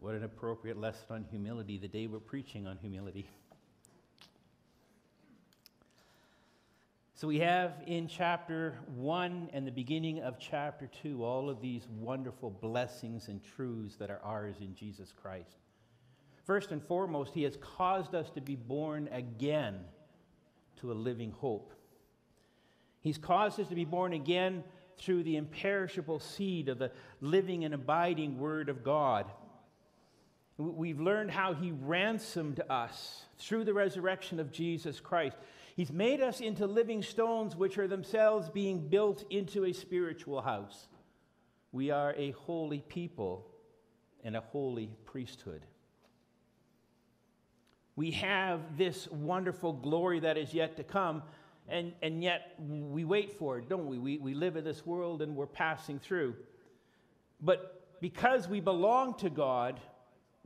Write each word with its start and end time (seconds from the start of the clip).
What 0.00 0.14
an 0.14 0.22
appropriate 0.22 0.80
lesson 0.80 1.06
on 1.10 1.24
humility 1.28 1.76
the 1.76 1.88
day 1.88 2.06
we're 2.06 2.20
preaching 2.20 2.68
on 2.68 2.78
humility. 2.78 3.28
So 7.14 7.26
we 7.26 7.40
have 7.40 7.72
in 7.84 8.06
chapter 8.06 8.78
1 8.94 9.50
and 9.52 9.66
the 9.66 9.72
beginning 9.72 10.20
of 10.20 10.38
chapter 10.38 10.88
2 11.02 11.24
all 11.24 11.50
of 11.50 11.60
these 11.60 11.88
wonderful 11.98 12.48
blessings 12.48 13.26
and 13.26 13.40
truths 13.56 13.96
that 13.96 14.08
are 14.08 14.20
ours 14.22 14.54
in 14.60 14.72
Jesus 14.72 15.12
Christ. 15.20 15.56
First 16.44 16.70
and 16.70 16.80
foremost, 16.80 17.34
he 17.34 17.42
has 17.42 17.56
caused 17.56 18.14
us 18.14 18.30
to 18.30 18.40
be 18.40 18.54
born 18.54 19.08
again 19.10 19.80
to 20.80 20.92
a 20.92 20.94
living 20.94 21.32
hope. 21.32 21.72
He's 23.00 23.18
caused 23.18 23.58
us 23.58 23.66
to 23.66 23.74
be 23.74 23.84
born 23.84 24.12
again 24.12 24.62
through 24.96 25.24
the 25.24 25.36
imperishable 25.36 26.20
seed 26.20 26.68
of 26.68 26.78
the 26.78 26.92
living 27.20 27.64
and 27.64 27.74
abiding 27.74 28.38
Word 28.38 28.68
of 28.68 28.84
God. 28.84 29.28
We've 30.58 31.00
learned 31.00 31.30
how 31.30 31.54
He 31.54 31.70
ransomed 31.70 32.60
us 32.68 33.22
through 33.38 33.64
the 33.64 33.74
resurrection 33.74 34.40
of 34.40 34.50
Jesus 34.50 34.98
Christ. 34.98 35.36
He's 35.76 35.92
made 35.92 36.20
us 36.20 36.40
into 36.40 36.66
living 36.66 37.04
stones, 37.04 37.54
which 37.54 37.78
are 37.78 37.86
themselves 37.86 38.50
being 38.50 38.88
built 38.88 39.24
into 39.30 39.64
a 39.64 39.72
spiritual 39.72 40.42
house. 40.42 40.88
We 41.70 41.92
are 41.92 42.12
a 42.16 42.32
holy 42.32 42.80
people 42.88 43.46
and 44.24 44.34
a 44.36 44.40
holy 44.40 44.90
priesthood. 45.04 45.62
We 47.94 48.10
have 48.12 48.76
this 48.76 49.08
wonderful 49.12 49.74
glory 49.74 50.20
that 50.20 50.36
is 50.36 50.52
yet 50.52 50.76
to 50.78 50.82
come, 50.82 51.22
and, 51.68 51.92
and 52.02 52.22
yet 52.22 52.54
we 52.58 53.04
wait 53.04 53.38
for 53.38 53.58
it, 53.58 53.68
don't 53.68 53.86
we? 53.86 53.98
we? 53.98 54.18
We 54.18 54.34
live 54.34 54.56
in 54.56 54.64
this 54.64 54.84
world 54.84 55.22
and 55.22 55.36
we're 55.36 55.46
passing 55.46 56.00
through. 56.00 56.34
But 57.40 58.00
because 58.00 58.48
we 58.48 58.58
belong 58.58 59.14
to 59.18 59.30
God, 59.30 59.80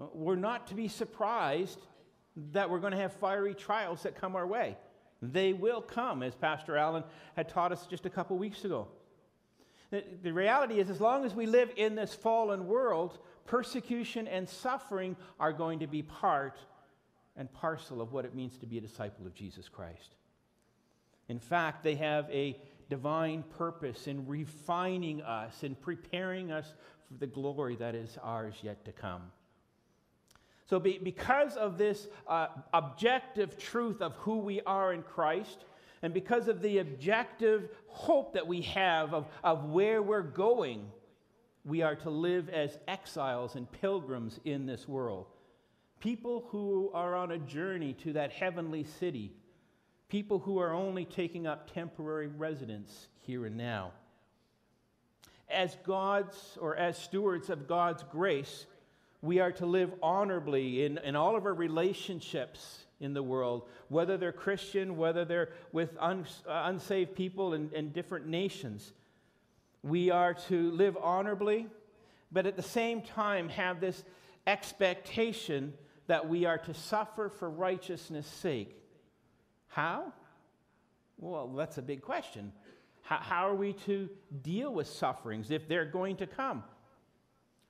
Uh, 0.03 0.07
we're 0.15 0.37
not 0.37 0.67
to 0.69 0.75
be 0.75 0.89
surprised 0.89 1.79
that 2.53 2.71
we're 2.71 2.81
going 2.81 2.93
to 2.93 2.99
have 2.99 3.13
fiery 3.13 3.55
trials 3.55 4.03
that 4.03 4.19
come 4.21 4.37
our 4.37 4.47
way. 4.47 4.77
They 5.21 5.53
will 5.53 5.81
come, 5.81 6.23
as 6.23 6.35
Pastor 6.35 6.77
Allen 6.77 7.05
had 7.37 7.49
taught 7.49 7.73
us 7.73 7.87
just 7.87 8.07
a 8.07 8.11
couple 8.11 8.37
weeks 8.39 8.65
ago. 8.65 8.89
The, 9.91 10.03
the 10.23 10.33
reality 10.33 10.81
is, 10.81 10.91
as 10.91 11.01
long 11.01 11.25
as 11.25 11.35
we 11.35 11.47
live 11.47 11.71
in 11.77 11.95
this 11.95 12.15
fallen 12.15 12.67
world, 12.67 13.19
persecution 13.47 14.27
and 14.27 14.49
suffering 14.49 15.17
are 15.39 15.53
going 15.53 15.81
to 15.81 15.87
be 15.87 16.03
part 16.03 16.59
and 17.37 17.53
parcel 17.53 18.01
of 18.01 18.13
what 18.13 18.25
it 18.25 18.35
means 18.35 18.59
to 18.59 18.67
be 18.67 18.79
a 18.79 18.81
disciple 18.81 19.27
of 19.27 19.35
Jesus 19.35 19.69
Christ. 19.69 20.17
In 21.29 21.39
fact, 21.39 21.85
they 21.85 21.95
have 21.97 22.29
a 22.31 22.59
divine 22.89 23.45
purpose 23.57 24.07
in 24.07 24.27
refining 24.27 25.23
us 25.23 25.63
and 25.63 25.81
preparing 25.81 26.51
us 26.51 26.75
for 27.07 27.15
the 27.19 27.27
glory 27.27 27.77
that 27.77 27.95
is 27.95 28.19
ours 28.23 28.55
yet 28.63 28.85
to 28.87 28.93
come. 28.93 29.23
So, 30.67 30.79
be, 30.79 30.99
because 31.03 31.57
of 31.57 31.77
this 31.77 32.09
uh, 32.29 32.49
objective 32.73 33.59
truth 33.59 34.01
of 34.01 34.15
who 34.17 34.39
we 34.39 34.61
are 34.63 34.93
in 34.93 35.03
Christ, 35.03 35.65
and 36.03 36.13
because 36.13 36.49
of 36.49 36.63
the 36.63 36.79
objective 36.79 37.69
hope 37.87 38.35
that 38.35 38.47
we 38.47 38.63
have 38.63 39.15
of, 39.15 39.27
of 39.45 39.67
where 39.67 40.03
we're 40.03 40.23
going, 40.23 40.87
we 41.65 41.83
are 41.83 41.95
to 41.97 42.11
live 42.11 42.49
as 42.49 42.79
exiles 42.89 43.55
and 43.55 43.71
pilgrims 43.71 44.41
in 44.45 44.67
this 44.67 44.89
world. 44.89 45.27
People 46.01 46.47
who 46.49 46.91
are 46.93 47.15
on 47.15 47.31
a 47.31 47.39
journey 47.39 47.93
to 48.03 48.13
that 48.15 48.33
heavenly 48.33 48.83
city. 48.83 49.33
People 50.09 50.41
who 50.41 50.59
are 50.59 50.75
only 50.75 51.05
taking 51.05 51.47
up 51.47 51.73
temporary 51.73 52.27
residence 52.27 53.07
here 53.21 53.47
and 53.47 53.57
now. 53.57 53.93
As 55.49 55.77
God's, 55.87 56.59
or 56.61 56.77
as 56.77 56.99
stewards 56.99 57.51
of 57.51 57.69
God's 57.69 58.03
grace, 58.03 58.67
we 59.23 59.39
are 59.39 59.53
to 59.53 59.67
live 59.67 59.95
honorably 60.03 60.85
in, 60.85 60.99
in 60.99 61.15
all 61.15 61.37
of 61.37 61.47
our 61.47 61.55
relationships 61.55 62.81
in 63.01 63.15
the 63.15 63.23
world, 63.23 63.69
whether 63.89 64.17
they're 64.17 64.33
Christian, 64.33 64.97
whether 64.97 65.25
they're 65.25 65.51
with 65.71 65.97
un, 65.99 66.27
uh, 66.47 66.65
unsaved 66.67 67.15
people 67.15 67.55
in, 67.55 67.71
in 67.73 67.91
different 67.91 68.27
nations. 68.27 68.93
We 69.83 70.11
are 70.11 70.35
to 70.49 70.71
live 70.73 70.97
honorably, 71.01 71.69
but 72.31 72.47
at 72.47 72.57
the 72.57 72.63
same 72.63 73.01
time 73.01 73.49
have 73.49 73.81
this 73.81 74.05
expectation 74.47 75.73
that 76.09 76.29
we 76.29 76.45
are 76.45 76.59
to 76.59 76.75
suffer 76.75 77.29
for 77.29 77.49
righteousness' 77.49 78.27
sake. 78.27 78.77
How? 79.69 80.13
Well, 81.19 81.49
that's 81.49 81.79
a 81.79 81.83
big 81.83 82.03
question. 82.03 82.53
How, 83.03 83.19
how 83.19 83.49
are 83.49 83.55
we 83.55 83.73
to 83.87 84.09
deal 84.43 84.73
with 84.73 84.89
sufferings 84.89 85.51
if 85.51 85.69
they're 85.69 85.85
going 85.85 86.17
to 86.17 86.27
come? 86.27 86.65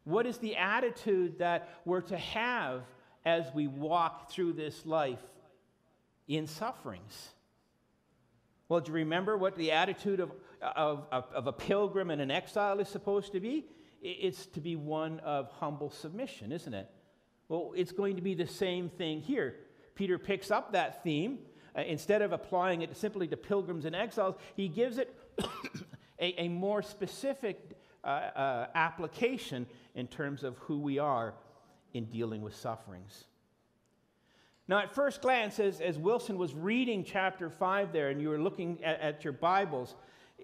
What 0.05 0.27
is 0.27 0.39
the 0.39 0.57
attitude 0.57 1.39
that 1.39 1.69
we're 1.85 2.01
to 2.03 2.19
have 2.19 2.83
as 3.25 3.47
we 3.55 3.67
walk 3.67 4.31
through 4.31 4.55
this 4.55 4.85
life 4.85 5.23
in 6.27 6.47
sufferings? 6.47 7.29
Well, 8.69 8.81
do 8.81 8.91
you 8.91 8.97
remember 8.97 9.37
what 9.37 9.57
the 9.57 9.73
attitude 9.73 10.21
of, 10.21 10.33
of, 10.61 11.07
of, 11.13 11.25
of 11.35 11.47
a 11.47 11.53
pilgrim 11.53 12.11
and 12.11 12.21
an 12.21 12.31
exile 12.31 12.81
is 12.81 12.89
supposed 12.89 13.33
to 13.33 13.41
be? 13.41 13.67
It's 14.01 14.47
to 14.47 14.61
be 14.61 14.75
one 14.75 15.21
of 15.21 15.49
humble 15.51 15.91
submission, 15.91 16.51
isn't 16.51 16.75
it? 16.75 16.91
Well, 17.49 17.73
it's 17.77 17.93
going 17.93 18.17
to 18.17 18.23
be 18.23 18.35
the 18.35 18.47
same 18.47 18.89
thing 18.89 19.21
here. 19.21 19.57
Peter 19.95 20.19
picks 20.19 20.51
up 20.51 20.73
that 20.73 21.05
theme. 21.05 21.39
Uh, 21.77 21.83
instead 21.83 22.23
of 22.23 22.33
applying 22.33 22.83
it 22.83 22.97
simply 22.97 23.27
to 23.29 23.37
pilgrims 23.37 23.85
and 23.85 23.95
exiles, 23.95 24.35
he 24.57 24.69
gives 24.69 24.99
it 24.99 25.15
a, 26.19 26.43
a, 26.43 26.49
more 26.49 26.83
specific 26.83 27.77
uh, 28.05 28.07
uh, 28.07 28.67
application 28.75 29.67
in 29.95 30.07
terms 30.07 30.43
of 30.43 30.57
who 30.59 30.79
we 30.79 30.99
are 30.99 31.35
in 31.95 32.07
dealing 32.07 32.43
with 32.43 32.55
sufferings. 32.55 33.25
Now, 34.69 34.79
at 34.79 34.95
first 34.95 35.21
glance, 35.21 35.59
as, 35.59 35.81
as 35.81 35.99
Wilson 35.99 36.39
was 36.39 36.55
reading 36.55 37.05
chapter 37.05 37.51
5 37.51 37.93
there, 37.93 38.09
and 38.09 38.21
you 38.23 38.29
were 38.29 38.39
looking 38.39 38.83
at, 38.85 39.01
at 39.01 39.25
your 39.25 39.33
Bibles, 39.33 39.97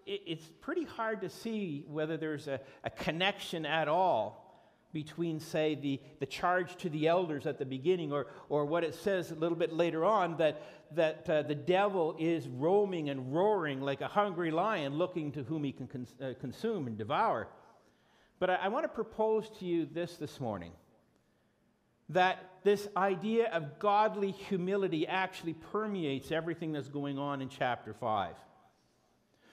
it, 0.07 0.23
it's 0.27 0.51
pretty 0.61 0.85
hard 0.85 1.21
to 1.23 1.31
see 1.31 1.85
whether 1.89 2.17
there's 2.17 2.49
a, 2.49 2.61
a 2.85 2.91
connection 2.91 3.65
at 3.65 3.89
all 3.89 4.45
between, 4.93 5.39
say, 5.39 5.75
the, 5.75 6.01
the 6.19 6.27
charge 6.27 6.77
to 6.77 6.89
the 6.89 7.07
elders 7.07 7.47
at 7.47 7.59
the 7.59 7.65
beginning 7.65 8.13
or, 8.13 8.27
or 8.49 8.65
what 8.65 8.83
it 8.83 8.95
says 8.95 9.31
a 9.31 9.35
little 9.35 9.57
bit 9.57 9.73
later 9.73 10.05
on 10.05 10.37
that, 10.39 10.63
that 10.95 11.29
uh, 11.29 11.43
the 11.43 11.55
devil 11.55 12.17
is 12.19 12.49
roaming 12.49 13.11
and 13.11 13.33
roaring 13.33 13.81
like 13.81 14.01
a 14.01 14.09
hungry 14.09 14.51
lion 14.51 14.95
looking 14.95 15.31
to 15.33 15.43
whom 15.45 15.63
he 15.63 15.73
can 15.73 15.87
cons- 15.87 16.15
uh, 16.23 16.33
consume 16.41 16.87
and 16.87 16.97
devour. 16.97 17.49
But 18.39 18.51
I, 18.51 18.55
I 18.55 18.69
want 18.69 18.85
to 18.85 18.89
propose 18.89 19.49
to 19.59 19.65
you 19.65 19.87
this 19.87 20.17
this 20.17 20.41
morning 20.41 20.73
that 22.11 22.39
this 22.65 22.89
idea 22.97 23.51
of 23.51 23.79
godly 23.79 24.31
humility 24.31 25.07
actually 25.07 25.55
permeates 25.55 26.33
everything 26.33 26.73
that's 26.73 26.89
going 26.89 27.19
on 27.19 27.43
in 27.43 27.49
chapter 27.49 27.93
5. 27.93 28.35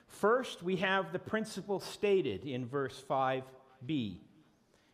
First, 0.08 0.64
we 0.64 0.78
have 0.78 1.12
the 1.12 1.20
principle 1.20 1.80
stated 1.80 2.46
in 2.46 2.66
verse 2.66 3.04
5b. 3.10 4.20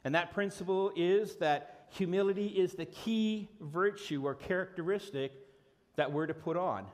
And 0.03 0.15
that 0.15 0.33
principle 0.33 0.91
is 0.95 1.35
that 1.35 1.85
humility 1.91 2.47
is 2.47 2.73
the 2.73 2.85
key 2.85 3.49
virtue 3.59 4.25
or 4.25 4.33
characteristic 4.33 5.31
that 5.95 6.11
we're 6.11 6.25
to 6.25 6.33
put 6.33 6.57
on. 6.57 6.87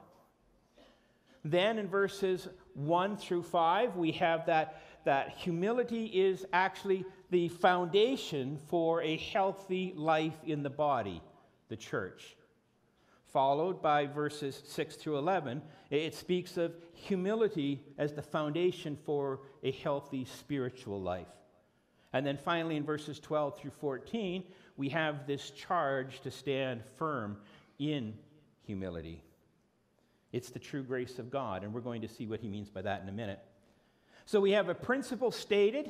Then 1.45 1.79
in 1.79 1.87
verses 1.87 2.49
1 2.73 3.17
through 3.17 3.43
5, 3.43 3.95
we 3.95 4.11
have 4.13 4.47
that 4.47 4.81
that 5.07 5.29
humility 5.29 6.07
is 6.07 6.45
actually 6.51 7.06
the 7.29 7.47
foundation 7.47 8.59
for 8.68 9.01
a 9.01 9.16
healthy 9.16 9.94
life 9.95 10.35
in 10.45 10.63
the 10.63 10.69
body, 10.69 11.22
the 11.69 11.78
church. 11.78 12.35
Followed 13.31 13.81
by 13.81 14.06
verses 14.06 14.62
6 14.66 14.97
through 14.97 15.18
11, 15.18 15.62
it 15.91 16.13
speaks 16.13 16.57
of 16.57 16.75
humility 16.91 17.81
as 17.97 18.12
the 18.12 18.22
foundation 18.22 18.97
for 19.06 19.40
a 19.63 19.72
healthy 19.72 20.25
spiritual 20.25 21.01
life. 21.01 21.28
And 22.12 22.25
then 22.25 22.36
finally, 22.36 22.75
in 22.75 22.83
verses 22.83 23.18
12 23.21 23.62
through 23.62 23.71
14, 23.80 24.44
we 24.75 24.89
have 24.89 25.25
this 25.25 25.51
charge 25.51 26.19
to 26.19 26.31
stand 26.31 26.83
firm 26.98 27.38
in 27.80 28.13
humility. 28.65 29.24
It's 30.33 30.50
the 30.50 30.60
true 30.60 30.83
grace 30.83 31.18
of 31.18 31.31
God, 31.31 31.63
and 31.63 31.74
we're 31.74 31.80
going 31.80 32.01
to 32.01 32.10
see 32.10 32.27
what 32.27 32.42
he 32.42 32.50
means 32.50 32.69
by 32.69 32.81
that 32.81 33.01
in 33.03 33.07
a 33.07 33.13
minute. 33.13 33.39
So 34.27 34.41
we 34.41 34.51
have 34.51 34.68
a 34.68 34.75
principle 34.75 35.31
stated, 35.31 35.89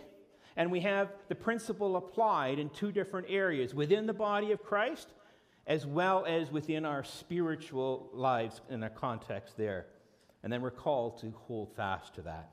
and 0.55 0.71
we 0.71 0.81
have 0.81 1.09
the 1.27 1.33
principle 1.33 1.95
applied 1.95 2.59
in 2.59 2.69
two 2.69 2.91
different 2.91 3.25
areas 3.31 3.73
within 3.73 4.05
the 4.05 4.13
body 4.13 4.51
of 4.51 4.61
Christ, 4.61 5.07
as 5.65 5.87
well 5.87 6.23
as 6.23 6.51
within 6.51 6.85
our 6.85 7.03
spiritual 7.03 8.11
lives 8.13 8.61
in 8.69 8.83
a 8.83 8.91
context 8.91 9.57
there. 9.57 9.87
And 10.43 10.53
then 10.53 10.61
we're 10.61 10.69
called 10.69 11.19
to 11.21 11.33
hold 11.47 11.75
fast 11.75 12.13
to 12.13 12.21
that. 12.21 12.51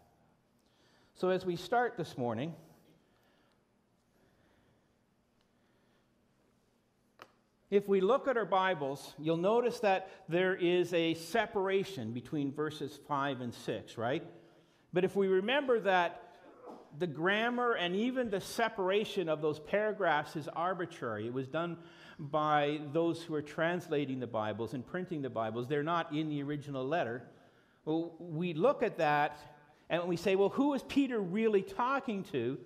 So 1.16 1.28
as 1.28 1.44
we 1.44 1.54
start 1.54 1.98
this 1.98 2.16
morning, 2.16 2.54
If 7.70 7.88
we 7.88 8.00
look 8.00 8.28
at 8.28 8.36
our 8.36 8.44
Bibles, 8.44 9.14
you'll 9.18 9.36
notice 9.36 9.80
that 9.80 10.08
there 10.28 10.54
is 10.54 10.94
a 10.94 11.14
separation 11.14 12.12
between 12.12 12.52
verses 12.52 13.00
5 13.08 13.40
and 13.40 13.52
6, 13.52 13.98
right? 13.98 14.22
But 14.94 15.04
if 15.04 15.16
we 15.16 15.26
remember 15.26 15.80
that 15.80 16.22
the 16.98 17.06
grammar 17.06 17.72
and 17.72 17.96
even 17.96 18.30
the 18.30 18.40
separation 18.40 19.28
of 19.28 19.42
those 19.42 19.58
paragraphs 19.58 20.36
is 20.36 20.48
arbitrary. 20.48 21.26
It 21.26 21.32
was 21.32 21.48
done 21.48 21.76
by 22.18 22.80
those 22.92 23.20
who 23.20 23.34
are 23.34 23.42
translating 23.42 24.20
the 24.20 24.28
Bibles 24.28 24.74
and 24.74 24.86
printing 24.86 25.20
the 25.20 25.30
Bibles. 25.30 25.66
They're 25.66 25.82
not 25.82 26.14
in 26.14 26.28
the 26.28 26.42
original 26.42 26.86
letter. 26.86 27.24
Well, 27.84 28.14
we 28.20 28.54
look 28.54 28.84
at 28.84 28.98
that 28.98 29.36
and 29.90 30.04
we 30.04 30.16
say, 30.16 30.36
well, 30.36 30.50
who 30.50 30.74
is 30.74 30.82
Peter 30.84 31.18
really 31.20 31.62
talking 31.62 32.22
to? 32.30 32.58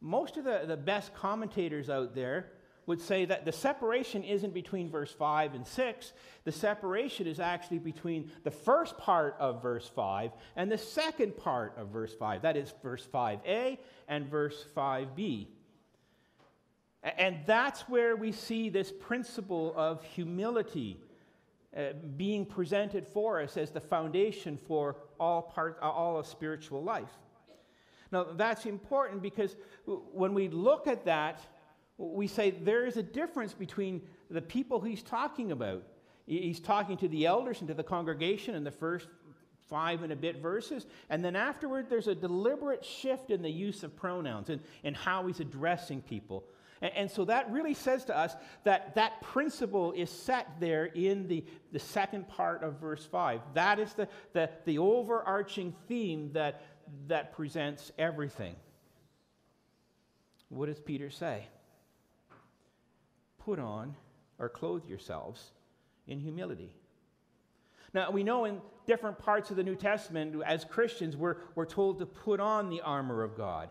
Most 0.00 0.36
of 0.36 0.44
the, 0.44 0.64
the 0.66 0.76
best 0.76 1.14
commentators 1.14 1.88
out 1.88 2.14
there 2.14 2.50
would 2.86 3.00
say 3.00 3.24
that 3.24 3.44
the 3.44 3.52
separation 3.52 4.22
isn't 4.22 4.54
between 4.54 4.88
verse 4.88 5.12
5 5.12 5.54
and 5.54 5.66
6. 5.66 6.12
The 6.44 6.52
separation 6.52 7.26
is 7.26 7.40
actually 7.40 7.80
between 7.80 8.30
the 8.44 8.50
first 8.50 8.96
part 8.96 9.36
of 9.40 9.60
verse 9.60 9.90
5 9.94 10.30
and 10.54 10.70
the 10.70 10.78
second 10.78 11.36
part 11.36 11.74
of 11.76 11.88
verse 11.88 12.14
5. 12.14 12.42
That 12.42 12.56
is 12.56 12.72
verse 12.82 13.06
5a 13.12 13.78
and 14.08 14.26
verse 14.28 14.64
5b. 14.76 15.48
And 17.02 17.38
that's 17.46 17.82
where 17.82 18.16
we 18.16 18.32
see 18.32 18.68
this 18.68 18.92
principle 18.92 19.74
of 19.76 20.02
humility 20.04 20.98
uh, 21.76 21.92
being 22.16 22.46
presented 22.46 23.06
for 23.06 23.40
us 23.40 23.56
as 23.56 23.70
the 23.70 23.80
foundation 23.80 24.56
for 24.56 24.96
all, 25.20 25.42
part, 25.42 25.78
all 25.80 26.18
of 26.18 26.26
spiritual 26.26 26.82
life. 26.82 27.10
Now, 28.12 28.24
that's 28.34 28.66
important 28.66 29.22
because 29.22 29.56
when 29.86 30.32
we 30.32 30.48
look 30.48 30.86
at 30.86 31.04
that, 31.04 31.40
we 31.98 32.26
say 32.26 32.50
there 32.50 32.86
is 32.86 32.96
a 32.96 33.02
difference 33.02 33.54
between 33.54 34.02
the 34.30 34.42
people 34.42 34.80
he's 34.80 35.02
talking 35.02 35.52
about. 35.52 35.82
He's 36.26 36.60
talking 36.60 36.96
to 36.98 37.08
the 37.08 37.26
elders 37.26 37.60
and 37.60 37.68
to 37.68 37.74
the 37.74 37.84
congregation 37.84 38.54
in 38.54 38.64
the 38.64 38.70
first 38.70 39.08
five 39.68 40.02
and 40.02 40.12
a 40.12 40.16
bit 40.16 40.42
verses. 40.42 40.86
And 41.08 41.24
then 41.24 41.36
afterward, 41.36 41.86
there's 41.88 42.08
a 42.08 42.14
deliberate 42.14 42.84
shift 42.84 43.30
in 43.30 43.42
the 43.42 43.50
use 43.50 43.82
of 43.82 43.96
pronouns 43.96 44.50
and, 44.50 44.60
and 44.84 44.96
how 44.96 45.26
he's 45.26 45.40
addressing 45.40 46.02
people. 46.02 46.44
And, 46.82 46.92
and, 46.94 47.10
so 47.10 47.24
that 47.24 47.50
really 47.50 47.74
says 47.74 48.04
to 48.06 48.16
us 48.16 48.36
that 48.64 48.94
that 48.96 49.22
principle 49.22 49.92
is 49.92 50.10
set 50.10 50.48
there 50.60 50.86
in 50.86 51.26
the, 51.26 51.44
the 51.72 51.78
second 51.78 52.28
part 52.28 52.62
of 52.62 52.78
verse 52.80 53.04
5. 53.04 53.40
That 53.54 53.78
is 53.78 53.94
the, 53.94 54.08
the, 54.34 54.50
the 54.66 54.78
overarching 54.78 55.74
theme 55.88 56.32
that, 56.34 56.62
that 57.08 57.32
presents 57.32 57.92
everything. 57.98 58.56
What 60.48 60.66
does 60.66 60.80
Peter 60.80 61.10
say? 61.10 61.46
Put 63.46 63.60
on 63.60 63.94
or 64.40 64.48
clothe 64.48 64.84
yourselves 64.86 65.52
in 66.08 66.18
humility. 66.18 66.74
Now, 67.94 68.10
we 68.10 68.24
know 68.24 68.44
in 68.44 68.60
different 68.88 69.20
parts 69.20 69.50
of 69.50 69.56
the 69.56 69.62
New 69.62 69.76
Testament, 69.76 70.34
as 70.44 70.64
Christians, 70.64 71.16
we're, 71.16 71.36
we're 71.54 71.64
told 71.64 72.00
to 72.00 72.06
put 72.06 72.40
on 72.40 72.68
the 72.68 72.80
armor 72.80 73.22
of 73.22 73.36
God. 73.36 73.70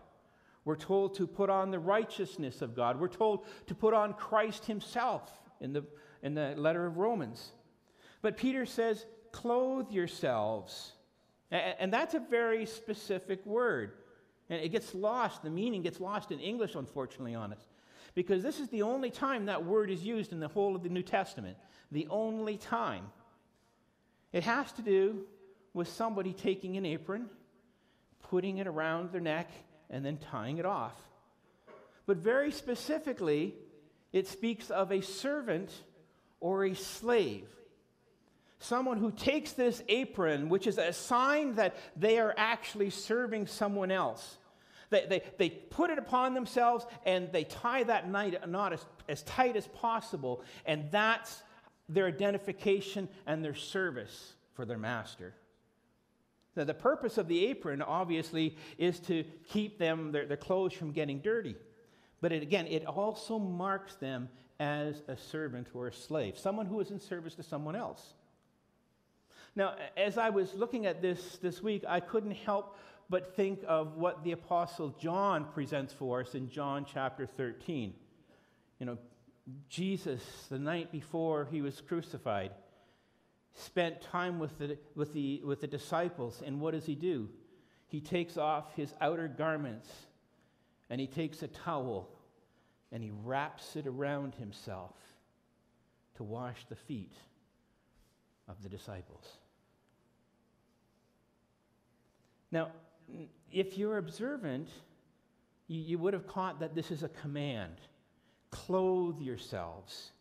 We're 0.64 0.76
told 0.76 1.14
to 1.16 1.26
put 1.26 1.50
on 1.50 1.70
the 1.70 1.78
righteousness 1.78 2.62
of 2.62 2.74
God. 2.74 2.98
We're 2.98 3.08
told 3.08 3.44
to 3.66 3.74
put 3.74 3.92
on 3.92 4.14
Christ 4.14 4.64
Himself 4.64 5.30
in 5.60 5.74
the, 5.74 5.84
in 6.22 6.32
the 6.32 6.54
letter 6.56 6.86
of 6.86 6.96
Romans. 6.96 7.52
But 8.22 8.38
Peter 8.38 8.64
says, 8.64 9.04
clothe 9.30 9.90
yourselves. 9.90 10.92
And 11.50 11.92
that's 11.92 12.14
a 12.14 12.20
very 12.20 12.64
specific 12.64 13.44
word. 13.44 13.92
And 14.48 14.60
it 14.60 14.70
gets 14.70 14.94
lost, 14.94 15.42
the 15.42 15.50
meaning 15.50 15.82
gets 15.82 16.00
lost 16.00 16.32
in 16.32 16.40
English, 16.40 16.74
unfortunately, 16.74 17.34
on 17.34 17.52
us. 17.52 17.66
Because 18.16 18.42
this 18.42 18.60
is 18.60 18.68
the 18.70 18.80
only 18.80 19.10
time 19.10 19.44
that 19.46 19.66
word 19.66 19.90
is 19.90 20.02
used 20.02 20.32
in 20.32 20.40
the 20.40 20.48
whole 20.48 20.74
of 20.74 20.82
the 20.82 20.88
New 20.88 21.02
Testament. 21.02 21.58
The 21.92 22.08
only 22.10 22.56
time. 22.56 23.04
It 24.32 24.42
has 24.42 24.72
to 24.72 24.82
do 24.82 25.26
with 25.74 25.86
somebody 25.86 26.32
taking 26.32 26.78
an 26.78 26.86
apron, 26.86 27.28
putting 28.30 28.56
it 28.56 28.66
around 28.66 29.12
their 29.12 29.20
neck, 29.20 29.50
and 29.90 30.04
then 30.04 30.16
tying 30.16 30.56
it 30.56 30.64
off. 30.64 30.94
But 32.06 32.16
very 32.16 32.52
specifically, 32.52 33.54
it 34.14 34.26
speaks 34.26 34.70
of 34.70 34.92
a 34.92 35.02
servant 35.02 35.70
or 36.40 36.64
a 36.64 36.74
slave. 36.74 37.46
Someone 38.60 38.96
who 38.96 39.10
takes 39.10 39.52
this 39.52 39.82
apron, 39.90 40.48
which 40.48 40.66
is 40.66 40.78
a 40.78 40.94
sign 40.94 41.56
that 41.56 41.76
they 41.94 42.18
are 42.18 42.32
actually 42.38 42.88
serving 42.88 43.46
someone 43.46 43.90
else. 43.90 44.38
They, 44.90 45.06
they, 45.08 45.22
they 45.38 45.50
put 45.50 45.90
it 45.90 45.98
upon 45.98 46.34
themselves 46.34 46.86
and 47.04 47.30
they 47.32 47.44
tie 47.44 47.84
that 47.84 48.08
knot 48.08 48.72
as, 48.72 48.84
as 49.08 49.22
tight 49.22 49.56
as 49.56 49.66
possible, 49.66 50.42
and 50.64 50.90
that's 50.90 51.42
their 51.88 52.06
identification 52.06 53.08
and 53.26 53.44
their 53.44 53.54
service 53.54 54.34
for 54.54 54.64
their 54.64 54.78
master. 54.78 55.34
Now, 56.56 56.64
the 56.64 56.74
purpose 56.74 57.18
of 57.18 57.28
the 57.28 57.46
apron, 57.46 57.82
obviously, 57.82 58.56
is 58.78 58.98
to 59.00 59.24
keep 59.48 59.78
them, 59.78 60.10
their, 60.12 60.26
their 60.26 60.38
clothes 60.38 60.72
from 60.72 60.92
getting 60.92 61.20
dirty. 61.20 61.54
But 62.22 62.32
it, 62.32 62.42
again, 62.42 62.66
it 62.66 62.86
also 62.86 63.38
marks 63.38 63.94
them 63.96 64.30
as 64.58 65.02
a 65.06 65.16
servant 65.16 65.68
or 65.74 65.88
a 65.88 65.92
slave, 65.92 66.38
someone 66.38 66.64
who 66.64 66.80
is 66.80 66.90
in 66.90 66.98
service 66.98 67.34
to 67.34 67.42
someone 67.42 67.76
else. 67.76 68.14
Now, 69.54 69.74
as 69.96 70.16
I 70.16 70.30
was 70.30 70.54
looking 70.54 70.86
at 70.86 71.02
this 71.02 71.38
this 71.42 71.62
week, 71.62 71.84
I 71.86 72.00
couldn't 72.00 72.32
help 72.32 72.78
but 73.08 73.36
think 73.36 73.60
of 73.66 73.96
what 73.96 74.24
the 74.24 74.32
Apostle 74.32 74.90
John 74.98 75.46
presents 75.52 75.92
for 75.92 76.20
us 76.20 76.34
in 76.34 76.48
John 76.48 76.84
chapter 76.92 77.26
13. 77.26 77.94
You 78.80 78.86
know, 78.86 78.98
Jesus, 79.68 80.22
the 80.50 80.58
night 80.58 80.90
before 80.90 81.46
he 81.50 81.62
was 81.62 81.80
crucified, 81.80 82.50
spent 83.54 84.00
time 84.00 84.38
with 84.38 84.58
the, 84.58 84.76
with, 84.94 85.12
the, 85.12 85.40
with 85.44 85.60
the 85.60 85.66
disciples, 85.66 86.42
and 86.44 86.60
what 86.60 86.74
does 86.74 86.86
he 86.86 86.94
do? 86.94 87.28
He 87.88 88.00
takes 88.00 88.36
off 88.36 88.74
his 88.74 88.92
outer 89.00 89.28
garments 89.28 89.88
and 90.90 91.00
he 91.00 91.06
takes 91.06 91.42
a 91.42 91.48
towel 91.48 92.08
and 92.90 93.02
he 93.02 93.12
wraps 93.24 93.76
it 93.76 93.86
around 93.86 94.34
himself 94.34 94.96
to 96.16 96.24
wash 96.24 96.64
the 96.68 96.76
feet 96.76 97.12
of 98.48 98.62
the 98.62 98.68
disciples. 98.68 99.24
Now, 102.50 102.70
if 103.52 103.78
you're 103.78 103.98
observant, 103.98 104.68
you, 105.68 105.80
you 105.80 105.98
would 105.98 106.14
have 106.14 106.26
caught 106.26 106.60
that 106.60 106.74
this 106.74 106.90
is 106.90 107.02
a 107.02 107.08
command 107.08 107.74
clothe 108.50 109.20
yourselves. 109.20 110.12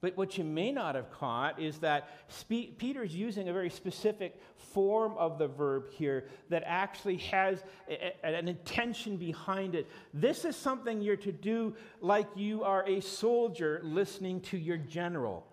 But 0.00 0.16
what 0.16 0.38
you 0.38 0.44
may 0.44 0.70
not 0.70 0.94
have 0.94 1.10
caught 1.10 1.60
is 1.60 1.78
that 1.78 2.08
spe- 2.28 2.76
Peter's 2.78 3.14
using 3.14 3.48
a 3.48 3.52
very 3.52 3.70
specific 3.70 4.40
form 4.56 5.14
of 5.18 5.38
the 5.38 5.48
verb 5.48 5.90
here 5.90 6.28
that 6.50 6.62
actually 6.66 7.16
has 7.16 7.64
a, 7.88 8.14
a, 8.22 8.36
an 8.36 8.46
intention 8.46 9.16
behind 9.16 9.74
it. 9.74 9.88
This 10.14 10.44
is 10.44 10.54
something 10.54 11.00
you're 11.00 11.16
to 11.16 11.32
do 11.32 11.74
like 12.00 12.28
you 12.36 12.62
are 12.62 12.86
a 12.86 13.00
soldier 13.00 13.80
listening 13.82 14.40
to 14.42 14.58
your 14.58 14.76
general. 14.76 15.44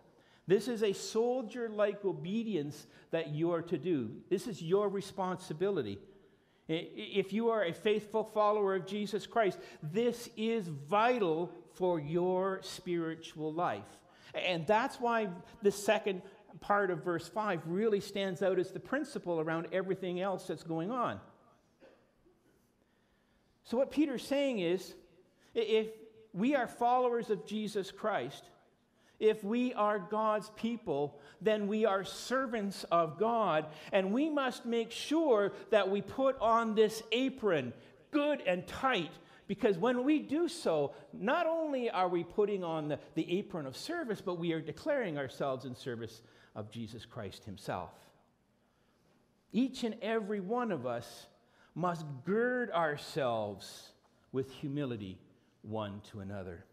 This 0.47 0.67
is 0.67 0.83
a 0.83 0.93
soldier 0.93 1.69
like 1.69 2.05
obedience 2.05 2.85
that 3.11 3.29
you 3.29 3.51
are 3.51 3.63
to 3.63 3.77
do. 3.77 4.11
This 4.29 4.47
is 4.47 4.61
your 4.61 4.89
responsibility. 4.89 5.99
If 6.67 7.31
you 7.31 7.49
are 7.49 7.63
a 7.63 7.73
faithful 7.73 8.23
follower 8.23 8.75
of 8.75 8.87
Jesus 8.87 9.27
Christ, 9.27 9.59
this 9.81 10.29
is 10.35 10.67
vital 10.67 11.51
for 11.73 11.99
your 11.99 12.59
spiritual 12.63 13.53
life. 13.53 13.83
And 14.33 14.65
that's 14.65 14.99
why 14.99 15.29
the 15.61 15.71
second 15.71 16.21
part 16.59 16.89
of 16.89 17.03
verse 17.03 17.27
5 17.27 17.61
really 17.65 17.99
stands 17.99 18.41
out 18.41 18.59
as 18.59 18.71
the 18.71 18.79
principle 18.79 19.39
around 19.39 19.67
everything 19.71 20.21
else 20.21 20.47
that's 20.47 20.63
going 20.63 20.91
on. 20.91 21.19
So, 23.63 23.77
what 23.77 23.91
Peter's 23.91 24.25
saying 24.25 24.59
is 24.59 24.93
if 25.53 25.87
we 26.33 26.55
are 26.55 26.67
followers 26.67 27.29
of 27.29 27.45
Jesus 27.45 27.91
Christ, 27.91 28.49
if 29.19 29.43
we 29.43 29.73
are 29.73 29.99
God's 29.99 30.49
people, 30.55 31.19
then 31.41 31.67
we 31.67 31.85
are 31.85 32.03
servants 32.03 32.85
of 32.91 33.17
God, 33.17 33.67
and 33.91 34.11
we 34.11 34.29
must 34.29 34.65
make 34.65 34.91
sure 34.91 35.53
that 35.69 35.89
we 35.89 36.01
put 36.01 36.39
on 36.39 36.75
this 36.75 37.01
apron 37.11 37.73
good 38.11 38.41
and 38.45 38.65
tight 38.67 39.11
because 39.47 39.77
when 39.77 40.03
we 40.03 40.19
do 40.19 40.47
so, 40.47 40.93
not 41.13 41.45
only 41.45 41.89
are 41.89 42.09
we 42.09 42.23
putting 42.23 42.63
on 42.63 42.87
the, 42.87 42.99
the 43.13 43.37
apron 43.37 43.65
of 43.65 43.77
service, 43.77 44.21
but 44.21 44.39
we 44.39 44.53
are 44.53 44.61
declaring 44.61 45.17
ourselves 45.17 45.65
in 45.65 45.75
service 45.75 46.21
of 46.55 46.71
Jesus 46.71 47.05
Christ 47.05 47.43
Himself. 47.45 47.91
Each 49.51 49.83
and 49.83 49.95
every 50.01 50.39
one 50.39 50.71
of 50.71 50.85
us 50.85 51.27
must 51.75 52.05
gird 52.25 52.71
ourselves 52.71 53.91
with 54.31 54.51
humility 54.51 55.19
one 55.61 56.01
to 56.11 56.21
another. 56.21 56.65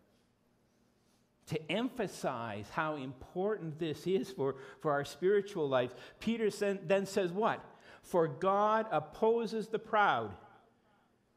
To 1.48 1.72
emphasize 1.72 2.66
how 2.70 2.96
important 2.96 3.78
this 3.78 4.06
is 4.06 4.30
for, 4.30 4.56
for 4.80 4.92
our 4.92 5.04
spiritual 5.04 5.68
life, 5.68 5.92
Peter 6.20 6.50
then 6.50 7.06
says, 7.06 7.32
What? 7.32 7.64
For 8.02 8.28
God 8.28 8.86
opposes 8.90 9.68
the 9.68 9.78
proud 9.78 10.32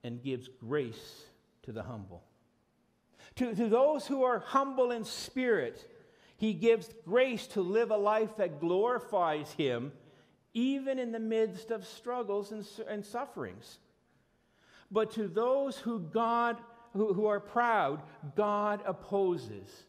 and 0.03 0.21
gives 0.21 0.47
grace 0.47 1.25
to 1.63 1.71
the 1.71 1.83
humble. 1.83 2.23
To, 3.35 3.53
to 3.53 3.67
those 3.67 4.07
who 4.07 4.23
are 4.23 4.39
humble 4.39 4.91
in 4.91 5.03
spirit, 5.03 5.89
he 6.37 6.53
gives 6.53 6.89
grace 7.05 7.47
to 7.47 7.61
live 7.61 7.91
a 7.91 7.97
life 7.97 8.37
that 8.37 8.59
glorifies 8.59 9.51
him, 9.53 9.91
even 10.53 10.99
in 10.99 11.11
the 11.11 11.19
midst 11.19 11.71
of 11.71 11.85
struggles 11.85 12.51
and, 12.51 12.65
and 12.87 13.05
sufferings. 13.05 13.79
but 14.91 15.11
to 15.11 15.27
those 15.27 15.77
who 15.77 15.99
God 15.99 16.57
who, 16.95 17.13
who 17.13 17.25
are 17.25 17.39
proud, 17.39 18.01
God 18.35 18.81
opposes. 18.85 19.85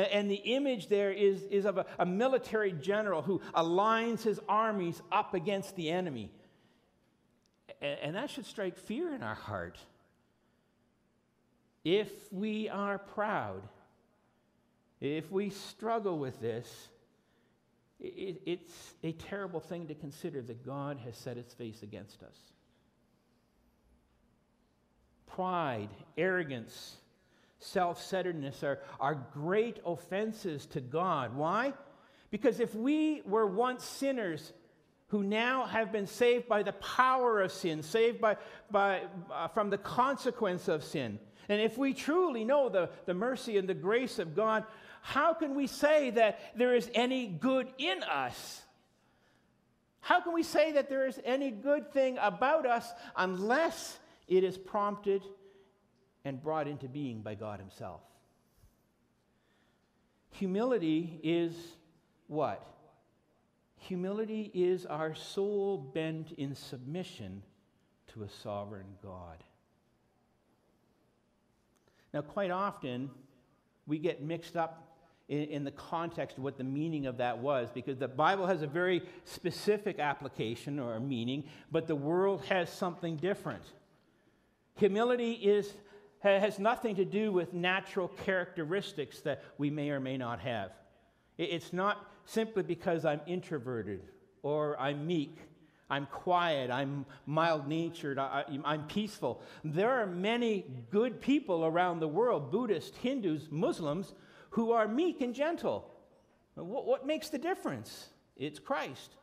And, 0.00 0.30
the 0.30 0.36
image 0.36 0.88
there 0.88 1.10
is, 1.10 1.42
is 1.44 1.64
of 1.64 1.78
a, 1.78 1.86
a 1.98 2.06
military 2.06 2.72
general 2.72 3.22
who 3.22 3.40
aligns 3.54 4.22
his 4.22 4.40
armies 4.48 5.00
up 5.10 5.34
against 5.34 5.76
the 5.76 5.90
enemy. 5.90 6.30
And, 7.80 7.98
and 8.00 8.16
that 8.16 8.30
should 8.30 8.46
strike 8.46 8.76
fear 8.76 9.14
in 9.14 9.22
our 9.22 9.34
heart. 9.34 9.78
If 11.84 12.10
we 12.32 12.68
are 12.68 12.98
proud, 12.98 13.62
if 15.00 15.30
we 15.30 15.50
struggle 15.50 16.18
with 16.18 16.40
this, 16.40 16.88
it, 17.98 18.42
it's 18.46 18.94
a 19.02 19.12
terrible 19.12 19.60
thing 19.60 19.86
to 19.88 19.94
consider 19.94 20.42
that 20.42 20.64
God 20.64 20.98
has 21.04 21.16
set 21.16 21.36
his 21.36 21.52
face 21.54 21.82
against 21.82 22.22
us. 22.22 22.36
Pride, 25.26 25.90
arrogance, 26.18 26.96
self 27.60 28.02
centeredness 28.02 28.64
are, 28.64 28.80
are 28.98 29.14
great 29.32 29.78
offenses 29.86 30.66
to 30.66 30.80
God. 30.80 31.36
Why? 31.36 31.72
Because 32.30 32.58
if 32.58 32.74
we 32.74 33.22
were 33.24 33.46
once 33.46 33.84
sinners 33.84 34.52
who 35.08 35.22
now 35.22 35.66
have 35.66 35.92
been 35.92 36.06
saved 36.06 36.48
by 36.48 36.62
the 36.62 36.72
power 36.72 37.40
of 37.40 37.52
sin, 37.52 37.82
saved 37.82 38.20
by, 38.20 38.36
by, 38.70 39.02
uh, 39.32 39.48
from 39.48 39.70
the 39.70 39.78
consequence 39.78 40.68
of 40.68 40.82
sin, 40.82 41.18
and 41.48 41.60
if 41.60 41.76
we 41.76 41.92
truly 41.92 42.44
know 42.44 42.68
the, 42.68 42.90
the 43.06 43.14
mercy 43.14 43.58
and 43.58 43.68
the 43.68 43.74
grace 43.74 44.18
of 44.18 44.34
God, 44.34 44.64
how 45.02 45.34
can 45.34 45.54
we 45.54 45.66
say 45.66 46.10
that 46.10 46.56
there 46.56 46.74
is 46.74 46.88
any 46.94 47.26
good 47.26 47.68
in 47.78 48.02
us? 48.04 48.62
How 50.00 50.20
can 50.20 50.32
we 50.32 50.42
say 50.42 50.72
that 50.72 50.88
there 50.88 51.06
is 51.06 51.20
any 51.24 51.50
good 51.50 51.92
thing 51.92 52.18
about 52.20 52.64
us 52.64 52.88
unless 53.16 53.98
it 54.28 54.44
is 54.44 54.56
prompted 54.56 55.22
and 56.24 56.42
brought 56.42 56.68
into 56.68 56.88
being 56.88 57.22
by 57.22 57.34
God 57.34 57.60
Himself? 57.60 58.00
Humility 60.32 61.20
is 61.22 61.54
what? 62.28 62.66
Humility 63.76 64.50
is 64.54 64.86
our 64.86 65.14
soul 65.14 65.78
bent 65.78 66.32
in 66.32 66.54
submission 66.54 67.42
to 68.12 68.22
a 68.22 68.28
sovereign 68.28 68.86
God. 69.02 69.42
Now, 72.12 72.22
quite 72.22 72.50
often, 72.50 73.10
we 73.86 73.98
get 73.98 74.22
mixed 74.22 74.56
up 74.56 74.86
in, 75.28 75.44
in, 75.44 75.64
the 75.64 75.70
context 75.70 76.38
of 76.38 76.44
what 76.44 76.58
the 76.58 76.64
meaning 76.64 77.06
of 77.06 77.18
that 77.18 77.38
was, 77.38 77.68
because 77.72 77.98
the 77.98 78.08
Bible 78.08 78.46
has 78.46 78.62
a 78.62 78.66
very 78.66 79.02
specific 79.24 80.00
application 80.00 80.80
or 80.80 80.98
meaning, 80.98 81.44
but 81.70 81.86
the 81.86 81.94
world 81.94 82.44
has 82.46 82.68
something 82.70 83.16
different. 83.16 83.62
Humility 84.76 85.32
is, 85.32 85.72
has 86.22 86.58
nothing 86.58 86.96
to 86.96 87.04
do 87.04 87.32
with 87.32 87.54
natural 87.54 88.08
characteristics 88.08 89.20
that 89.20 89.42
we 89.58 89.70
may 89.70 89.90
or 89.90 90.00
may 90.00 90.16
not 90.16 90.40
have. 90.40 90.72
It's 91.38 91.72
not 91.72 92.10
simply 92.26 92.62
because 92.62 93.04
I'm 93.04 93.20
introverted 93.26 94.02
or 94.42 94.78
I'm 94.78 95.06
meek 95.06 95.38
I'm 95.90 96.06
quiet, 96.06 96.70
I'm 96.70 97.04
mild 97.26 97.66
natured, 97.66 98.16
I'm 98.18 98.86
peaceful. 98.86 99.42
There 99.64 99.90
are 99.90 100.06
many 100.06 100.64
good 100.90 101.20
people 101.20 101.64
around 101.64 101.98
the 101.98 102.08
world, 102.08 102.52
Buddhists, 102.52 102.96
Hindus, 102.96 103.48
Muslims, 103.50 104.14
who 104.50 104.70
are 104.70 104.86
meek 104.86 105.20
and 105.20 105.34
gentle. 105.34 105.90
What, 106.54 107.04
makes 107.04 107.28
the 107.28 107.38
difference? 107.38 108.10
It's 108.36 108.60
Christ. 108.60 109.16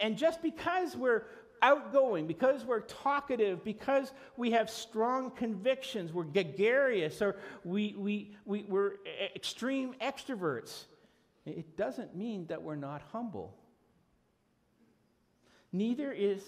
And 0.00 0.16
just 0.16 0.42
because 0.42 0.96
we're 0.96 1.24
outgoing, 1.62 2.26
because 2.26 2.64
we're 2.64 2.80
talkative, 2.80 3.64
because 3.64 4.12
we 4.36 4.50
have 4.52 4.70
strong 4.70 5.30
convictions, 5.30 6.12
we're 6.12 6.24
gregarious, 6.24 7.20
or 7.22 7.36
we, 7.64 7.94
we, 7.96 8.36
we, 8.44 8.64
we're 8.68 8.94
extreme 9.34 9.94
extroverts, 10.00 10.84
it 11.46 11.76
doesn't 11.76 12.16
mean 12.16 12.46
that 12.46 12.62
we're 12.62 12.76
not 12.76 13.02
humble. 13.12 13.56
Neither 15.72 16.12
is 16.12 16.42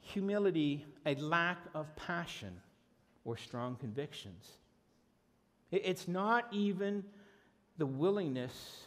humility 0.00 0.84
a 1.06 1.14
lack 1.16 1.58
of 1.74 1.94
passion 1.96 2.60
or 3.24 3.36
strong 3.36 3.76
convictions. 3.76 4.48
It's 5.70 6.06
not 6.06 6.46
even 6.52 7.04
the 7.78 7.86
willingness 7.86 8.86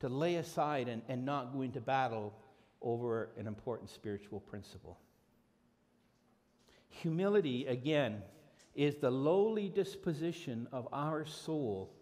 to 0.00 0.08
lay 0.08 0.34
aside 0.36 0.88
and, 0.88 1.02
and 1.08 1.24
not 1.24 1.52
go 1.52 1.62
into 1.62 1.80
battle 1.80 2.34
over 2.82 3.30
an 3.38 3.46
important 3.46 3.90
spiritual 3.90 4.40
principle. 4.40 4.98
Humility, 6.88 7.66
again, 7.66 8.22
is 8.74 8.96
the 8.96 9.10
lowly 9.10 9.68
disposition 9.68 10.68
of 10.72 10.88
our 10.92 11.24
soul 11.24 11.94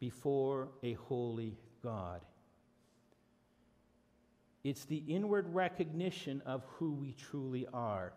before 0.00 0.68
a 0.82 0.94
holy 0.94 1.56
God. 1.82 2.20
It's 4.64 4.84
the 4.84 5.02
inward 5.08 5.54
recognition 5.54 6.42
of 6.44 6.64
who 6.76 6.92
we 6.92 7.12
truly 7.12 7.66
are. 7.72 8.12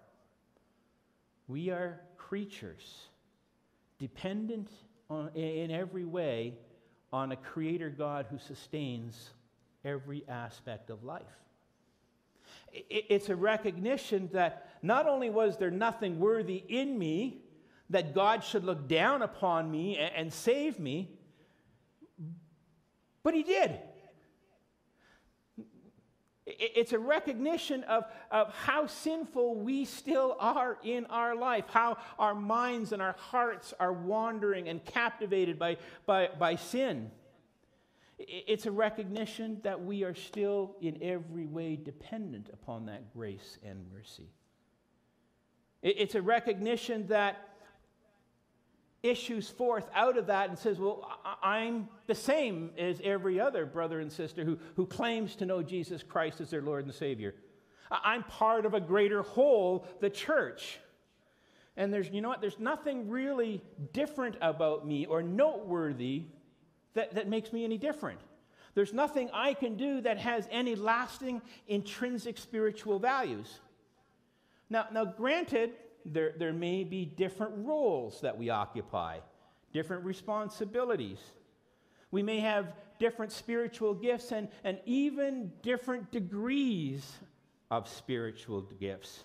We 1.48 1.70
are 1.70 2.02
creatures, 2.18 3.08
dependent 4.00 4.70
on, 5.10 5.30
in 5.36 5.72
every 5.72 6.06
way 6.06 6.56
on 7.14 7.32
a 7.32 7.36
creator 7.36 7.90
God 7.90 8.26
who 8.30 8.38
sustains 8.38 9.32
every 9.84 10.24
aspect 10.28 10.90
of 10.90 11.04
life. 11.04 11.24
It's 12.74 13.30
a 13.30 13.36
recognition 13.36 14.30
that 14.34 14.68
not 14.82 15.08
only 15.08 15.30
was 15.30 15.58
there 15.58 15.72
nothing 15.72 16.20
worthy 16.20 16.64
in 16.68 16.98
me, 16.98 17.42
that 17.90 18.16
God 18.16 18.44
should 18.44 18.64
look 18.64 18.88
down 18.88 19.22
upon 19.22 19.70
me 19.70 19.98
and 19.98 20.32
save 20.32 20.80
me, 20.80 21.10
but 23.24 23.34
He 23.34 23.44
did. 23.44 23.80
It's 26.46 26.92
a 26.92 27.00
recognition 27.00 27.84
of, 27.84 28.06
of 28.32 28.54
how 28.54 28.88
sinful 28.88 29.56
we 29.56 29.86
still 29.86 30.36
are 30.40 30.78
in 30.84 31.06
our 31.06 31.36
life, 31.36 31.66
how 31.70 31.98
our 32.18 32.34
minds 32.34 32.94
and 32.94 33.02
our 33.02 33.16
hearts 33.18 33.74
are 33.80 33.94
wandering 33.94 34.68
and 34.68 34.84
captivated 34.84 35.60
by, 35.60 35.78
by, 36.06 36.30
by 36.40 36.56
sin. 36.56 37.12
It's 38.28 38.66
a 38.66 38.72
recognition 38.72 39.60
that 39.64 39.84
we 39.84 40.04
are 40.04 40.16
still 40.16 40.76
in 40.82 41.02
every 41.02 41.46
way 41.46 41.76
dependent 41.76 42.50
upon 42.54 42.86
that 42.86 43.14
grace 43.14 43.58
and 43.64 43.86
mercy. 43.92 44.30
It's 45.82 46.16
a 46.16 46.22
recognition 46.22 47.08
that 47.08 47.50
issues 49.04 49.50
forth 49.50 49.90
out 49.96 50.18
of 50.18 50.28
that 50.28 50.50
and 50.50 50.58
says, 50.58 50.80
Well, 50.80 51.10
I'm 51.42 51.90
the 52.08 52.16
same 52.16 52.72
as 52.78 53.02
every 53.04 53.40
other 53.40 53.66
brother 53.66 54.00
and 54.00 54.12
sister 54.12 54.44
who, 54.44 54.60
who 54.76 54.86
claims 54.86 55.36
to 55.38 55.46
know 55.46 55.64
Jesus 55.64 56.04
Christ 56.04 56.40
as 56.42 56.50
their 56.52 56.62
Lord 56.62 56.86
and 56.86 56.94
Savior. 56.94 57.34
I'm 57.90 58.24
part 58.24 58.66
of 58.66 58.74
a 58.74 58.80
greater 58.80 59.22
whole, 59.22 59.86
the 60.00 60.10
church. 60.10 60.80
And 61.76 61.94
there's, 61.94 62.10
you 62.10 62.22
know 62.22 62.30
what, 62.30 62.42
there's 62.42 62.60
nothing 62.60 63.10
really 63.10 63.64
different 63.92 64.38
about 64.42 64.86
me 64.86 65.06
or 65.06 65.24
noteworthy 65.24 66.26
that, 66.94 67.16
that 67.16 67.28
makes 67.28 67.54
me 67.54 67.64
any 67.64 67.78
different. 67.78 68.20
There's 68.74 68.94
nothing 68.94 69.30
I 69.34 69.54
can 69.54 69.76
do 69.76 70.02
that 70.02 70.18
has 70.18 70.48
any 70.52 70.76
lasting 70.76 71.42
intrinsic 71.68 72.38
spiritual 72.38 73.00
values. 73.00 73.60
Now, 74.70 74.88
now 74.92 75.06
granted, 75.06 75.72
there, 76.06 76.34
there 76.38 76.54
may 76.54 76.84
be 76.84 77.06
different 77.06 77.54
roles 77.66 78.22
that 78.22 78.38
we 78.38 78.50
occupy, 78.50 79.20
different 79.74 80.06
responsibilities. 80.06 81.20
We 82.12 82.24
may 82.24 82.40
have 82.40 82.74
different 83.00 83.32
spiritual 83.32 83.94
gifts 83.94 84.32
and, 84.32 84.48
and 84.64 84.80
even 84.86 85.52
different 85.62 86.12
degrees 86.12 87.10
of 87.70 87.88
spiritual 87.88 88.62
gifts. 88.80 89.24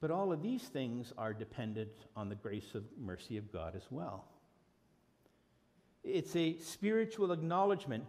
But 0.00 0.10
all 0.10 0.32
of 0.32 0.42
these 0.42 0.62
things 0.62 1.12
are 1.18 1.32
dependent 1.32 1.90
on 2.16 2.28
the 2.28 2.34
grace 2.34 2.74
of 2.74 2.84
mercy 2.98 3.36
of 3.36 3.52
God 3.52 3.74
as 3.76 3.86
well. 3.90 4.24
It's 6.02 6.34
a 6.36 6.56
spiritual 6.58 7.32
acknowledgement 7.32 8.04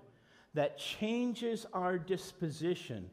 that 0.54 0.78
changes 0.78 1.66
our 1.74 1.98
disposition 1.98 3.10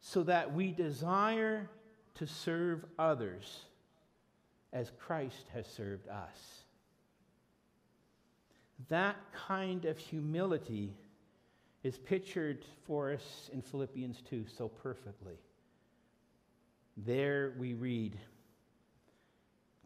so 0.00 0.22
that 0.24 0.52
we 0.52 0.72
desire 0.72 1.70
to 2.14 2.26
serve 2.26 2.84
others 2.98 3.64
as 4.72 4.90
Christ 4.98 5.46
has 5.54 5.66
served 5.66 6.08
us. 6.08 6.64
That 8.88 9.16
kind 9.32 9.84
of 9.84 9.98
humility 9.98 10.94
is 11.84 11.96
pictured 11.98 12.64
for 12.86 13.12
us 13.12 13.50
in 13.52 13.62
Philippians 13.62 14.22
2 14.28 14.46
so 14.58 14.68
perfectly. 14.68 15.38
There 16.96 17.54
we 17.58 17.74
read 17.74 18.18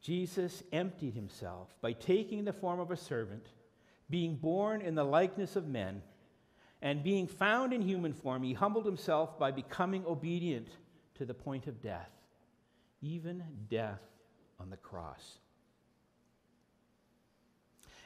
Jesus 0.01 0.63
emptied 0.73 1.15
himself 1.15 1.69
by 1.81 1.93
taking 1.93 2.45
the 2.45 2.53
form 2.53 2.81
of 2.81 2.91
a 2.91 2.97
servant, 2.97 3.47
being 4.09 4.37
born 4.37 4.81
in 4.81 4.95
the 4.95 5.05
likeness 5.05 5.57
of 5.57 5.67
men, 5.67 6.03
and 6.81 7.03
being 7.03 7.27
found 7.27 7.73
in 7.73 7.83
human 7.83 8.13
form, 8.13 8.43
he 8.43 8.53
humbled 8.53 8.87
himself 8.87 9.39
by 9.39 9.51
becoming 9.51 10.05
obedient 10.07 10.69
to 11.17 11.25
the 11.25 11.35
point 11.35 11.67
of 11.67 11.83
death, 11.83 12.11
even 13.03 13.43
death 13.69 14.01
on 14.61 14.71
the 14.71 14.77
cross. 14.77 15.39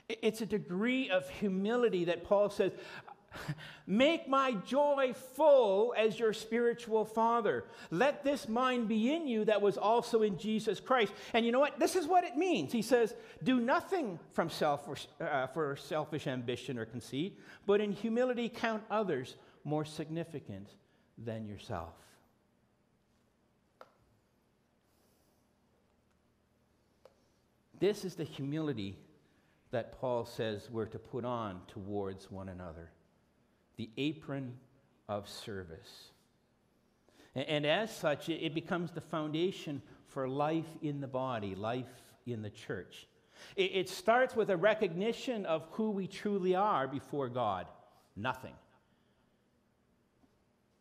It's 0.08 0.40
a 0.40 0.46
degree 0.46 1.10
of 1.10 1.28
humility 1.28 2.06
that 2.06 2.24
Paul 2.24 2.50
says, 2.50 2.72
Make 3.86 4.28
my 4.28 4.52
joy 4.66 5.14
full 5.34 5.94
as 5.96 6.18
your 6.18 6.32
spiritual 6.32 7.04
father. 7.04 7.64
Let 7.90 8.24
this 8.24 8.48
mind 8.48 8.88
be 8.88 9.12
in 9.12 9.26
you 9.26 9.44
that 9.44 9.60
was 9.60 9.76
also 9.76 10.22
in 10.22 10.38
Jesus 10.38 10.80
Christ. 10.80 11.12
And 11.32 11.44
you 11.44 11.52
know 11.52 11.60
what? 11.60 11.78
This 11.78 11.96
is 11.96 12.06
what 12.06 12.24
it 12.24 12.36
means. 12.36 12.72
He 12.72 12.82
says, 12.82 13.14
Do 13.42 13.60
nothing 13.60 14.18
from 14.32 14.50
self 14.50 14.88
uh, 15.20 15.46
for 15.48 15.76
selfish 15.76 16.26
ambition 16.26 16.78
or 16.78 16.84
conceit, 16.84 17.38
but 17.66 17.80
in 17.80 17.92
humility 17.92 18.48
count 18.48 18.82
others 18.90 19.36
more 19.64 19.84
significant 19.84 20.68
than 21.18 21.46
yourself. 21.46 21.94
This 27.78 28.04
is 28.04 28.14
the 28.14 28.24
humility 28.24 28.96
that 29.72 29.98
Paul 30.00 30.24
says 30.24 30.70
we're 30.70 30.86
to 30.86 31.00
put 31.00 31.24
on 31.24 31.62
towards 31.66 32.30
one 32.30 32.48
another 32.48 32.90
the 33.76 33.90
apron 33.96 34.54
of 35.08 35.28
service. 35.28 36.10
And, 37.34 37.46
and 37.46 37.66
as 37.66 37.94
such, 37.94 38.28
it, 38.28 38.44
it, 38.44 38.54
becomes 38.54 38.90
the 38.90 39.00
foundation 39.00 39.82
for 40.08 40.28
life 40.28 40.68
in 40.82 41.00
the 41.00 41.06
body, 41.06 41.54
life 41.54 41.86
in 42.26 42.42
the 42.42 42.50
church. 42.50 43.06
It, 43.56 43.72
it 43.74 43.88
starts 43.88 44.36
with 44.36 44.50
a 44.50 44.56
recognition 44.56 45.46
of 45.46 45.66
who 45.72 45.90
we 45.90 46.06
truly 46.06 46.54
are 46.54 46.86
before 46.86 47.28
God 47.28 47.66
nothing. 48.16 48.54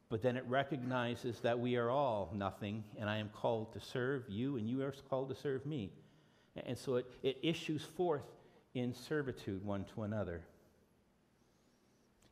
But 0.10 0.22
then 0.22 0.36
it 0.36 0.44
recognizes 0.48 1.40
that 1.40 1.58
we 1.58 1.78
are 1.78 1.90
all 1.90 2.34
nothing, 2.36 2.84
and 3.00 3.10
I 3.10 3.18
am 3.18 3.30
called 3.30 3.72
to 3.74 3.80
serve 3.80 4.26
you, 4.28 4.58
and 4.58 4.70
you 4.70 4.84
are 4.84 4.94
called 5.10 5.30
to 5.30 5.36
serve 5.36 5.66
me. 5.66 5.94
And 6.66 6.78
so 6.78 6.98
it, 6.98 7.06
it 7.24 7.38
issues 7.42 7.82
forth 7.82 8.26
in 8.74 8.94
servitude 8.94 9.64
one 9.64 9.86
to 9.96 10.04
another. 10.04 10.42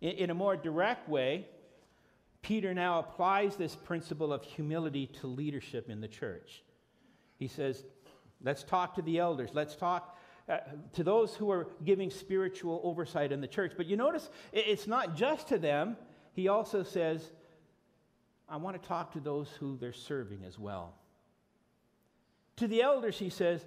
In, 0.01 0.12
in 0.12 0.29
a 0.29 0.34
more 0.34 0.56
direct 0.56 1.08
way, 1.10 1.48
Peter 2.41 2.74
now 2.74 3.00
applies 3.00 3.56
this 3.56 3.75
principle 3.75 4.32
of 4.32 4.44
humility 4.44 5.08
to 5.22 5.27
leadership 5.27 5.89
in 5.89 6.01
the 6.01 6.08
church. 6.08 6.63
He 7.38 7.48
says, 7.48 7.84
Let's 8.41 8.63
talk 8.63 8.96
to 8.96 9.01
the 9.01 9.20
elders. 9.20 9.50
Let's 9.53 9.75
talk 9.75 10.18
uh, 10.48 10.60
to 10.94 11.03
those 11.03 11.36
who 11.36 11.51
are 11.51 11.68
giving 11.84 12.10
spiritual 12.10 12.79
oversight 12.84 13.32
in 13.32 13.41
the 13.41 13.48
church. 13.48 13.74
But 13.75 13.86
you 13.86 13.98
notice 13.98 14.29
it's 14.53 14.88
not 14.88 15.15
just 15.15 15.50
to 15.50 15.58
them. 15.58 15.98
He 16.34 16.48
also 16.48 16.84
says, 16.84 17.32
I 18.48 18.58
want 18.58 18.82
to 18.82 18.88
talk 18.88 19.12
to 19.13 19.20
those 19.20 19.50
who 19.60 19.77
they're 19.77 19.91
serving 19.91 20.44
as 20.48 20.58
well. 20.58 20.96
To 22.58 22.68
the 22.68 22.82
elders, 22.82 23.20
he 23.20 23.29
says, 23.29 23.65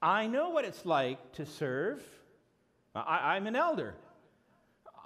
I 0.00 0.26
know 0.26 0.50
what 0.50 0.64
it's 0.64 0.84
like 0.84 1.32
to 1.34 1.46
serve. 1.46 2.02
I, 2.94 3.36
am 3.36 3.46
an 3.46 3.56
elder. 3.56 3.94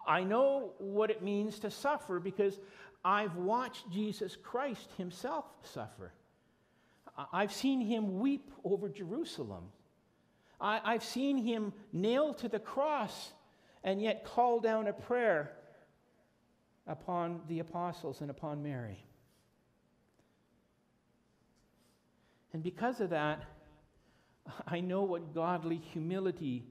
I 0.09 0.25
know 0.25 0.73
what 0.79 1.11
it 1.11 1.23
means 1.23 1.59
to 1.61 1.71
suffer 1.71 2.19
because 2.19 2.59
I've 3.05 3.37
watched 3.37 3.91
Jesus 3.93 4.37
Christ 4.37 4.91
himself 4.97 5.45
suffer. 5.63 6.13
I've 7.33 7.53
seen 7.53 7.83
him 7.83 8.19
weep 8.19 8.51
over 8.65 8.89
Jerusalem. 8.89 9.65
I, 10.61 10.93
have 10.93 11.05
seen 11.05 11.37
him 11.37 11.73
nailed 11.93 12.39
to 12.39 12.49
the 12.49 12.59
cross 12.59 13.33
and 13.85 14.01
yet 14.01 14.25
call 14.25 14.61
down 14.61 14.89
a 14.89 14.93
prayer 14.93 15.53
upon 16.87 17.43
the 17.47 17.59
apostles 17.61 18.23
and 18.23 18.31
upon 18.31 18.63
Mary. 18.63 19.05
And 22.55 22.63
because 22.63 23.01
of 23.01 23.11
that, 23.11 23.45
I 24.67 24.81
know 24.81 25.03
what 25.03 25.35
godly 25.35 25.77
humility 25.77 26.65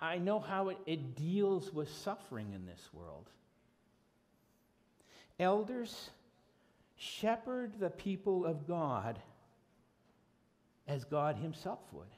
I, 0.00 0.18
know 0.18 0.38
how 0.38 0.68
it, 0.68 0.78
it 0.86 1.16
deals 1.16 1.72
with 1.72 1.90
suffering 1.90 2.52
in 2.52 2.66
this 2.66 2.88
world. 2.92 3.28
Elders, 5.38 6.10
shepherd 6.96 7.72
the 7.80 7.90
people 7.90 8.46
of 8.46 8.66
God 8.66 9.18
as 10.86 11.04
God 11.04 11.36
Himself 11.36 11.80
would. 11.92 12.08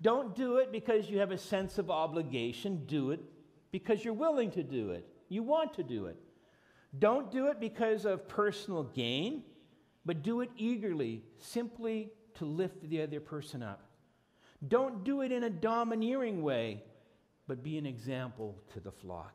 Don't 0.00 0.34
do 0.34 0.56
it 0.56 0.72
because 0.72 1.08
you 1.08 1.18
have 1.20 1.30
a 1.30 1.38
sense 1.38 1.78
of 1.78 1.90
obligation. 1.90 2.84
Do 2.86 3.12
it 3.12 3.20
because 3.70 4.04
you're 4.04 4.14
willing 4.14 4.50
to 4.52 4.62
do 4.62 4.90
it. 4.90 5.06
You 5.28 5.42
want 5.42 5.74
to 5.74 5.82
do 5.82 6.06
it. 6.06 6.16
Don't 6.98 7.30
do 7.30 7.46
it 7.46 7.58
because 7.58 8.04
of 8.04 8.28
personal 8.28 8.82
gain, 8.82 9.44
but 10.04 10.22
do 10.22 10.40
it 10.42 10.50
eagerly, 10.56 11.22
simply 11.38 12.10
to 12.34 12.44
lift 12.44 12.88
the 12.88 13.00
other 13.02 13.20
person 13.20 13.62
up. 13.62 13.91
Don't 14.66 15.04
do 15.04 15.22
it 15.22 15.32
in 15.32 15.44
a 15.44 15.50
domineering 15.50 16.42
way, 16.42 16.82
but 17.48 17.62
be 17.62 17.78
an 17.78 17.86
example 17.86 18.56
to 18.72 18.80
the 18.80 18.92
flock. 18.92 19.34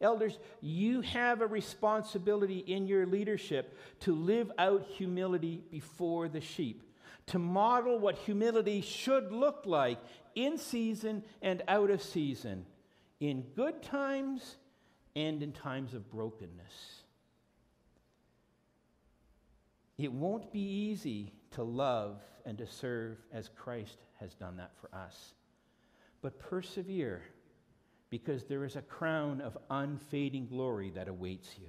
Elders, 0.00 0.38
you 0.60 1.00
have 1.00 1.40
a 1.40 1.46
responsibility 1.46 2.58
in 2.58 2.86
your 2.86 3.04
leadership 3.04 3.76
to 4.00 4.14
live 4.14 4.52
out 4.56 4.86
humility 4.86 5.64
before 5.72 6.28
the 6.28 6.40
sheep, 6.40 6.82
to 7.26 7.38
model 7.38 7.98
what 7.98 8.16
humility 8.16 8.80
should 8.80 9.32
look 9.32 9.64
like 9.66 9.98
in 10.36 10.56
season 10.56 11.24
and 11.42 11.62
out 11.66 11.90
of 11.90 12.00
season, 12.00 12.64
in 13.18 13.42
good 13.56 13.82
times 13.82 14.56
and 15.16 15.42
in 15.42 15.50
times 15.50 15.94
of 15.94 16.08
brokenness. 16.08 17.02
It 19.98 20.12
won't 20.12 20.52
be 20.52 20.60
easy 20.60 21.32
to 21.52 21.62
love 21.62 22.20
and 22.44 22.58
to 22.58 22.66
serve 22.66 23.18
as 23.32 23.50
Christ 23.56 23.98
has 24.20 24.34
done 24.34 24.56
that 24.56 24.72
for 24.80 24.94
us. 24.94 25.34
But 26.22 26.38
persevere 26.38 27.22
because 28.10 28.44
there 28.44 28.64
is 28.64 28.76
a 28.76 28.82
crown 28.82 29.40
of 29.40 29.56
unfading 29.70 30.46
glory 30.46 30.90
that 30.94 31.08
awaits 31.08 31.48
you. 31.58 31.68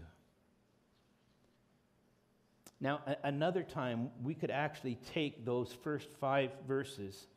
Now, 2.79 3.01
a- 3.05 3.27
another 3.27 3.63
time, 3.63 4.09
we 4.23 4.33
could 4.33 4.51
actually 4.51 4.97
take 5.13 5.45
those 5.45 5.73
first 5.83 6.07
five 6.19 6.51
verses 6.67 7.27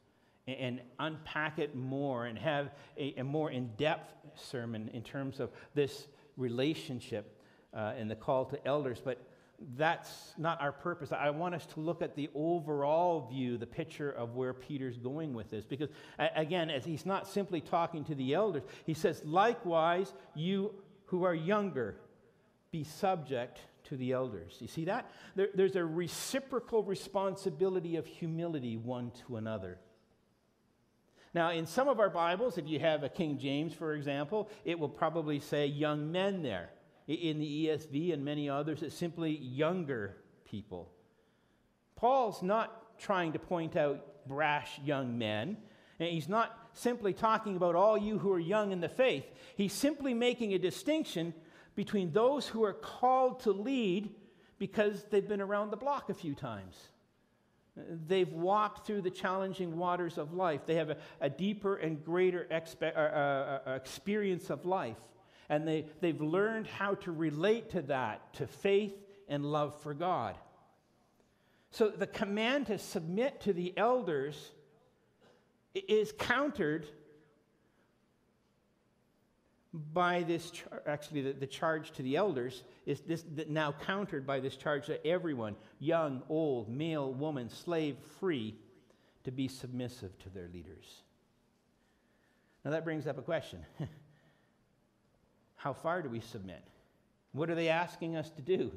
and, 0.46 0.57
and 0.57 0.81
unpack 0.98 1.59
it 1.59 1.74
more 1.74 2.26
and 2.26 2.38
have 2.38 2.70
a, 2.96 3.14
a 3.16 3.24
more 3.24 3.50
in 3.50 3.70
depth 3.76 4.14
sermon 4.37 4.88
in 4.92 5.02
terms 5.02 5.40
of 5.40 5.50
this 5.74 6.07
relationship 6.37 7.40
uh, 7.74 7.94
and 7.98 8.11
the 8.11 8.14
call 8.14 8.44
to 8.46 8.66
elders. 8.66 9.00
But 9.05 9.20
that's 9.77 10.35
not 10.38 10.61
our 10.61 10.72
purpose. 10.72 11.12
I 11.12 11.31
want 11.31 11.55
us 11.55 11.66
to 11.66 11.81
look 11.81 12.03
at 12.03 12.14
the 12.14 12.31
overall 12.35 13.29
view, 13.29 13.59
the 13.59 13.66
picture 13.66 14.11
of 14.11 14.35
where 14.35 14.53
Peter's 14.53 14.98
going 14.98 15.35
with 15.35 15.51
this. 15.51 15.64
Because, 15.64 15.88
again, 16.18 16.70
as 16.70 16.85
he's 16.85 17.07
not 17.07 17.29
simply 17.29 17.61
talking 17.61 18.05
to 18.05 18.14
the 18.14 18.35
elders, 18.35 18.62
he 18.85 18.94
says, 18.94 19.22
likewise, 19.25 20.12
you 20.35 20.75
who 21.07 21.25
are 21.25 21.35
younger, 21.35 21.96
be 22.70 22.85
subject 22.85 23.61
to 23.85 23.96
the 23.96 24.12
elders. 24.12 24.57
You 24.61 24.68
see 24.68 24.87
that? 24.87 25.11
There, 25.35 25.48
there's 25.55 25.77
a 25.77 25.85
reciprocal 25.85 26.83
responsibility 26.83 27.96
of 27.96 28.07
humility 28.07 28.77
one 28.77 29.12
to 29.27 29.37
another. 29.37 29.79
Now, 31.35 31.51
in 31.51 31.66
some 31.66 31.88
of 31.88 31.98
our 31.98 32.11
Bibles, 32.11 32.59
if 32.59 32.68
you 32.68 32.79
have 32.81 33.03
a 33.03 33.09
King 33.09 33.38
James, 33.38 33.72
for 33.72 33.94
example, 33.94 34.51
it 34.64 34.79
will 34.79 34.88
probably 34.88 35.40
say 35.40 35.66
young 35.66 36.12
men 36.12 36.42
there. 36.42 36.70
In 37.09 37.38
the 37.38 37.67
ESV 37.67 38.12
and 38.12 38.25
many 38.25 38.49
others, 38.49 38.83
it's 38.83 38.95
simply 38.95 39.37
younger 39.38 40.17
people. 40.45 40.91
Paul's 41.97 42.43
not 42.43 42.99
trying 42.99 43.33
to 43.33 43.38
point 43.38 43.77
out 43.77 44.27
brash 44.27 44.79
young 44.85 45.19
men. 45.19 45.57
And 45.99 46.09
he's 46.09 46.29
not 46.29 46.57
simply 46.73 47.12
talking 47.12 47.57
about 47.57 47.75
all 47.75 47.99
you 47.99 48.19
who 48.19 48.33
are 48.33 48.38
young 48.38 48.73
in 48.73 48.81
the 48.81 48.88
faith. 48.88 49.25
He's 49.57 49.73
simply 49.73 50.15
making 50.15 50.55
a 50.55 50.59
distinction 50.59 51.35
between 51.75 52.12
those 52.12 52.47
who 52.47 52.65
are 52.65 52.73
called 52.73 53.41
to 53.41 53.53
lead 53.53 54.15
because 54.59 55.05
they've 55.11 55.29
been 55.29 55.41
around 55.41 55.71
the 55.71 55.77
block 55.77 56.11
a 56.11 56.15
few 56.15 56.35
times. 56.35 56.77
They've 57.77 58.31
walked 58.31 58.87
through 58.87 59.03
the 59.03 59.11
challenging 59.11 59.79
waters 59.79 60.19
of 60.19 60.35
life. 60.35 60.62
They 60.67 60.75
have 60.75 60.91
a, 60.91 60.97
a 61.21 61.31
deeper 61.31 61.77
and 61.77 62.05
greater 62.05 62.47
expe- 62.51 62.95
uh, 62.95 62.99
uh, 62.99 63.59
uh, 63.67 63.71
experience 63.73 64.51
of 64.51 64.67
life 64.67 64.99
and 65.53 65.69
they, 65.69 65.85
they've 66.01 66.23
learned 66.23 66.67
how 66.67 66.95
to 66.95 67.12
relate 67.12 67.73
to 67.73 67.83
that, 67.83 68.33
to 68.33 68.47
faith 68.47 68.95
and 69.29 69.45
love 69.45 69.79
for 69.83 69.93
God. 69.93 70.35
So 71.73 71.91
the 71.91 72.07
command 72.07 72.69
to 72.69 72.79
submit 72.79 73.43
to 73.43 73.53
the 73.53 73.75
elders 73.77 74.51
is 75.75 76.11
countered 76.19 76.87
by 79.75 80.23
this 80.23 80.53
char- 80.53 80.83
actually 80.87 81.21
the, 81.21 81.33
the, 81.33 81.47
charge 81.47 81.91
to 81.93 82.03
the 82.03 82.17
elders 82.17 82.62
is 82.87 83.01
this 83.01 83.23
now 83.47 83.73
countered 83.73 84.27
by 84.27 84.41
this 84.41 84.57
charge 84.57 84.87
to 84.87 85.07
everyone 85.07 85.55
young 85.79 86.23
old 86.31 86.71
male 86.71 87.12
woman 87.12 87.51
slave 87.51 87.97
free 88.19 88.55
to 89.25 89.31
be 89.31 89.49
submissive 89.49 90.19
to 90.19 90.29
their 90.29 90.49
leaders 90.53 91.03
now 92.67 92.71
that 92.71 92.85
brings 92.85 93.07
up 93.07 93.17
a 93.17 93.23
question 93.23 93.61
How 95.62 95.72
far 95.72 96.03
do 96.03 96.09
we 96.09 96.18
submit? 96.18 96.61
What 97.31 97.48
are 97.48 97.55
they 97.55 97.68
asking 97.68 98.16
us 98.16 98.29
to 98.31 98.42
do? 98.42 98.72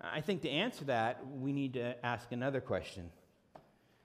I 0.00 0.22
think 0.22 0.40
to 0.42 0.48
answer 0.48 0.86
that, 0.86 1.20
we 1.26 1.52
need 1.52 1.74
to 1.74 1.94
ask 2.04 2.32
another 2.32 2.62
question 2.62 3.10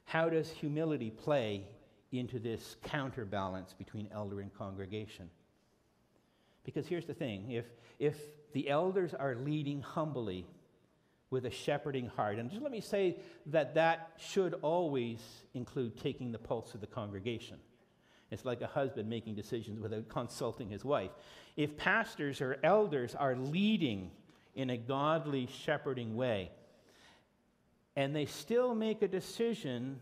How 0.04 0.28
does 0.28 0.50
humility 0.50 1.10
play 1.10 1.64
into 2.12 2.38
this 2.38 2.76
counterbalance 2.84 3.74
between 3.78 4.10
elder 4.12 4.42
and 4.42 4.54
congregation? 4.54 5.30
Because 6.66 6.86
here's 6.86 7.06
the 7.06 7.14
thing 7.14 7.50
if, 7.50 7.66
if 7.98 8.18
the 8.52 8.70
elders 8.70 9.14
are 9.14 9.36
leading 9.36 9.82
humbly 9.82 10.46
with 11.30 11.46
a 11.46 11.50
shepherding 11.50 12.08
heart, 12.08 12.40
and 12.40 12.50
just 12.50 12.62
let 12.62 12.74
me 12.74 12.82
say 12.82 13.16
that 13.46 13.76
that 13.76 14.12
should 14.18 14.56
always 14.62 15.22
include 15.54 15.98
taking 15.98 16.34
the 16.34 16.40
pulse 16.40 16.74
of 16.74 16.82
the 16.82 16.88
congregation. 16.88 17.58
It's 18.32 18.46
like 18.46 18.62
a 18.62 18.68
husband 18.68 19.10
making 19.10 19.36
decisions 19.36 19.80
without 19.80 20.10
consulting 20.10 20.70
his 20.70 20.84
wife. 20.84 21.12
If 21.56 21.78
pastors 21.78 22.42
or 22.42 22.58
elders 22.64 23.16
are 23.16 23.36
leading 23.36 24.12
in 24.56 24.70
a 24.70 24.78
godly 24.78 25.48
shepherding 25.48 26.16
way, 26.16 26.52
and 27.96 28.16
they 28.16 28.26
still 28.26 28.76
make 28.76 29.02
a 29.02 29.08
decision 29.08 30.00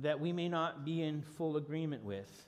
that 0.00 0.20
we 0.20 0.32
may 0.32 0.48
not 0.48 0.84
be 0.84 1.02
in 1.02 1.22
full 1.22 1.56
agreement 1.56 2.02
with, 2.02 2.46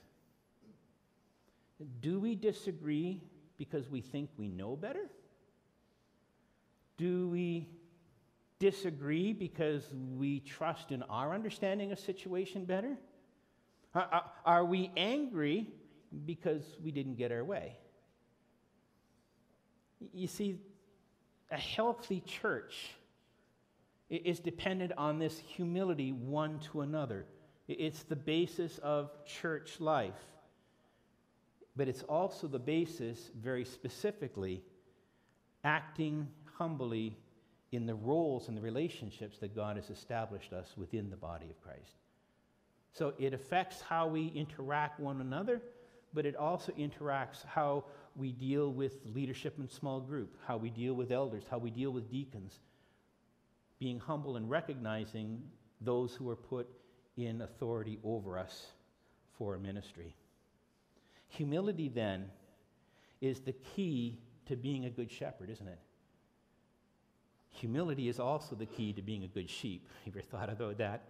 do 2.01 2.19
we 2.19 2.35
disagree 2.35 3.21
because 3.57 3.89
we 3.89 4.01
think 4.01 4.29
we 4.37 4.47
know 4.47 4.75
better? 4.75 5.09
Do 6.97 7.29
we 7.29 7.69
disagree 8.59 9.33
because 9.33 9.87
we 10.17 10.39
trust 10.39 10.91
in 10.91 11.03
our 11.03 11.33
understanding 11.33 11.91
of 11.91 11.99
situation 11.99 12.65
better? 12.65 12.97
Are 14.45 14.65
we 14.65 14.91
angry 14.95 15.67
because 16.25 16.63
we 16.83 16.91
didn't 16.91 17.15
get 17.15 17.31
our 17.31 17.43
way? 17.43 17.77
You 20.13 20.27
see, 20.27 20.59
a 21.51 21.57
healthy 21.57 22.21
church 22.21 22.89
is 24.09 24.39
dependent 24.39 24.91
on 24.97 25.19
this 25.19 25.39
humility 25.39 26.11
one 26.11 26.59
to 26.71 26.81
another. 26.81 27.25
It's 27.67 28.03
the 28.03 28.15
basis 28.15 28.77
of 28.79 29.11
church 29.25 29.79
life. 29.79 30.13
But 31.75 31.87
it's 31.87 32.03
also 32.03 32.47
the 32.47 32.59
basis, 32.59 33.31
very 33.39 33.65
specifically, 33.65 34.63
acting 35.63 36.27
humbly 36.57 37.17
in 37.71 37.85
the 37.85 37.95
roles 37.95 38.47
and 38.47 38.57
the 38.57 38.61
relationships 38.61 39.37
that 39.39 39.55
God 39.55 39.75
has 39.75 39.89
established 39.89 40.53
us 40.53 40.73
within 40.77 41.09
the 41.09 41.17
body 41.17 41.49
of 41.49 41.61
Christ. 41.61 41.97
So 42.97 43.13
it 43.19 43.31
affects 43.33 43.79
how 43.79 44.07
we 44.07 44.27
interact 44.33 44.99
one 44.99 45.21
another, 45.21 45.61
but 46.15 46.25
it 46.25 46.35
also 46.35 46.71
interacts 46.71 47.45
how 47.45 47.83
we 48.15 48.31
deal 48.31 48.71
with 48.71 48.97
leadership 49.13 49.59
in 49.59 49.69
small 49.69 49.99
group, 49.99 50.35
how 50.47 50.57
we 50.57 50.71
deal 50.71 50.95
with 50.95 51.11
elders, 51.11 51.43
how 51.47 51.59
we 51.59 51.69
deal 51.69 51.91
with 51.91 52.09
deacons, 52.09 52.59
being 53.77 53.99
humble 53.99 54.35
and 54.35 54.49
recognizing 54.49 55.43
those 55.79 56.15
who 56.15 56.27
are 56.27 56.35
put 56.35 56.67
in 57.17 57.41
authority 57.41 57.99
over 58.03 58.39
us 58.39 58.65
for 59.37 59.53
a 59.53 59.59
ministry. 59.59 60.15
Humility, 61.27 61.89
then, 61.89 62.25
is 63.21 63.41
the 63.41 63.53
key 63.75 64.17
to 64.47 64.55
being 64.55 64.85
a 64.85 64.89
good 64.89 65.11
shepherd, 65.11 65.51
isn't 65.51 65.67
it? 65.67 65.79
Humility 67.51 68.09
is 68.09 68.19
also 68.19 68.55
the 68.55 68.65
key 68.65 68.91
to 68.93 69.03
being 69.03 69.23
a 69.23 69.27
good 69.27 69.51
sheep. 69.51 69.87
Have 70.05 70.15
you 70.15 70.19
ever 70.19 70.27
thought 70.31 70.49
about 70.49 70.79
that? 70.79 71.03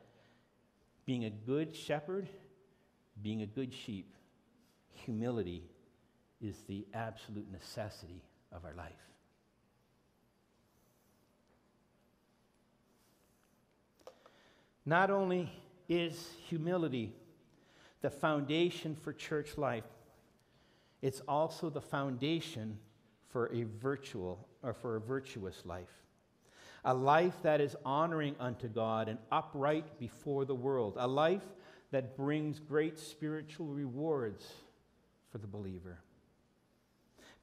Being 1.08 1.24
a 1.24 1.30
good 1.30 1.74
shepherd, 1.74 2.28
being 3.24 3.42
a 3.42 3.46
good 3.48 3.74
sheep, 3.74 4.14
humility 4.92 5.64
is 6.42 6.58
the 6.68 6.86
absolute 6.94 7.50
necessity 7.50 8.22
of 8.52 8.66
our 8.66 8.74
life. 8.74 8.92
Not 14.86 15.10
only 15.10 15.50
is 15.88 16.30
humility 16.48 17.14
the 18.02 18.10
foundation 18.10 18.96
for 18.96 19.14
church 19.14 19.58
life, 19.58 19.86
it's 21.02 21.22
also 21.26 21.70
the 21.70 21.82
foundation 21.82 22.78
for 23.30 23.52
a 23.54 23.64
virtual 23.64 24.46
or 24.62 24.74
for 24.74 24.98
a 24.98 25.00
virtuous 25.00 25.62
life. 25.66 26.07
A 26.90 26.94
life 26.94 27.36
that 27.44 27.60
is 27.60 27.76
honoring 27.84 28.38
unto 28.40 28.70
God 28.70 29.10
and 29.10 29.20
upright 29.30 30.00
before 30.00 30.46
the 30.46 30.56
world. 30.56 30.94
A 30.98 31.06
life 31.06 31.44
that 31.92 32.16
brings 32.16 32.62
great 32.62 32.98
spiritual 32.98 33.66
rewards 33.66 34.48
for 35.30 35.38
the 35.38 35.48
believer. 35.48 36.00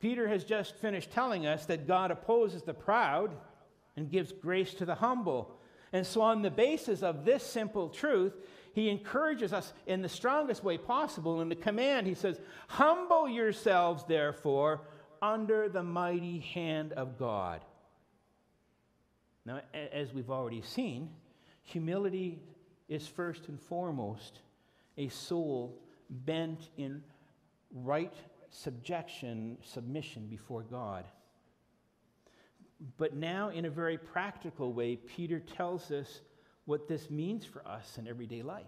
Peter 0.01 0.27
has 0.29 0.45
just 0.45 0.77
finished 0.77 1.11
telling 1.11 1.47
us 1.47 1.67
that 1.67 1.87
God 1.87 2.11
opposes 2.11 2.63
the 2.63 2.73
proud 2.73 3.37
and 3.97 4.11
gives 4.11 4.33
grace 4.33 4.73
to 4.75 4.87
the 4.87 4.95
humble. 4.95 5.61
And 5.93 6.07
so, 6.07 6.23
on 6.23 6.41
the 6.41 6.51
basis 6.51 7.03
of 7.03 7.27
this 7.27 7.43
simple 7.43 7.91
truth, 7.91 8.33
he 8.73 8.89
encourages 8.89 9.53
us 9.53 9.75
in 9.87 10.01
the 10.01 10.09
strongest 10.09 10.65
way 10.65 10.79
possible. 10.79 11.43
In 11.43 11.51
the 11.51 11.55
command, 11.55 12.07
he 12.07 12.15
says, 12.15 12.41
Humble 12.69 13.29
yourselves, 13.29 14.05
therefore, 14.09 14.81
under 15.21 15.69
the 15.69 15.83
mighty 15.83 16.39
hand 16.39 16.95
of 16.95 17.19
God. 17.19 17.61
Now, 19.47 19.61
as 19.93 20.13
we've 20.15 20.31
already 20.31 20.63
seen, 20.63 21.11
humility 21.63 22.41
is 22.89 23.07
first 23.07 23.49
and 23.49 23.61
foremost 23.61 24.41
a 24.97 25.09
soul 25.09 25.79
bent 26.09 26.69
in 26.77 27.03
right 27.73 28.15
subjection, 28.51 29.59
submission 29.63 30.27
before 30.27 30.63
God. 30.63 31.05
But 32.97 33.15
now, 33.15 33.51
in 33.51 33.65
a 33.65 33.71
very 33.71 33.99
practical 33.99 34.73
way, 34.73 34.97
Peter 34.97 35.41
tells 35.41 35.91
us 35.91 36.21
what 36.65 36.89
this 36.89 37.11
means 37.11 37.45
for 37.45 37.67
us 37.67 37.99
in 37.99 38.09
everyday 38.09 38.43
life. 38.43 38.65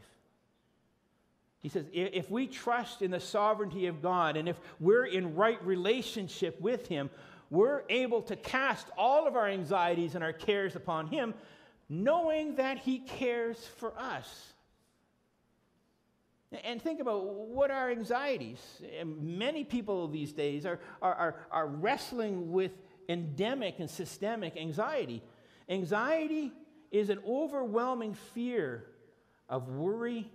He 1.61 1.69
says, 1.69 1.87
if 1.93 2.31
we 2.31 2.47
trust 2.47 3.03
in 3.03 3.11
the 3.11 3.21
sovereignty 3.21 3.87
of 3.87 4.03
God 4.03 4.37
and 4.37 4.49
if 4.49 4.61
we're 4.79 5.07
in 5.07 5.35
right 5.35 5.63
relationship 5.65 6.61
with 6.61 6.87
Him, 6.87 7.11
we're 7.51 7.83
able 7.89 8.23
to 8.23 8.37
cast 8.37 8.89
all 8.97 9.27
of 9.27 9.37
our 9.37 9.47
anxieties 9.47 10.15
and 10.15 10.25
our 10.25 10.33
cares 10.33 10.77
upon 10.77 11.07
Him, 11.07 11.35
knowing 11.89 12.57
that 12.57 12.79
He 12.79 12.99
cares 12.99 13.59
for 13.77 13.97
us. 13.99 14.53
And 16.65 16.81
think 16.81 17.01
about 17.01 17.25
what 17.25 17.71
are 17.71 17.91
anxieties. 17.91 18.61
Many 19.05 19.65
people 19.65 20.09
these 20.09 20.33
days 20.33 20.65
are, 20.65 20.81
are, 21.03 21.15
are, 21.15 21.37
are 21.51 21.67
wrestling 21.67 22.53
with 22.53 22.73
endemic 23.09 23.81
and 23.81 23.91
systemic 23.91 24.57
anxiety. 24.57 25.23
Anxiety 25.69 26.53
is 26.91 27.11
an 27.11 27.21
overwhelming 27.27 28.15
fear 28.15 28.85
of 29.49 29.69
worry 29.69 30.31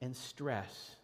and 0.00 0.14
stress. 0.14 0.96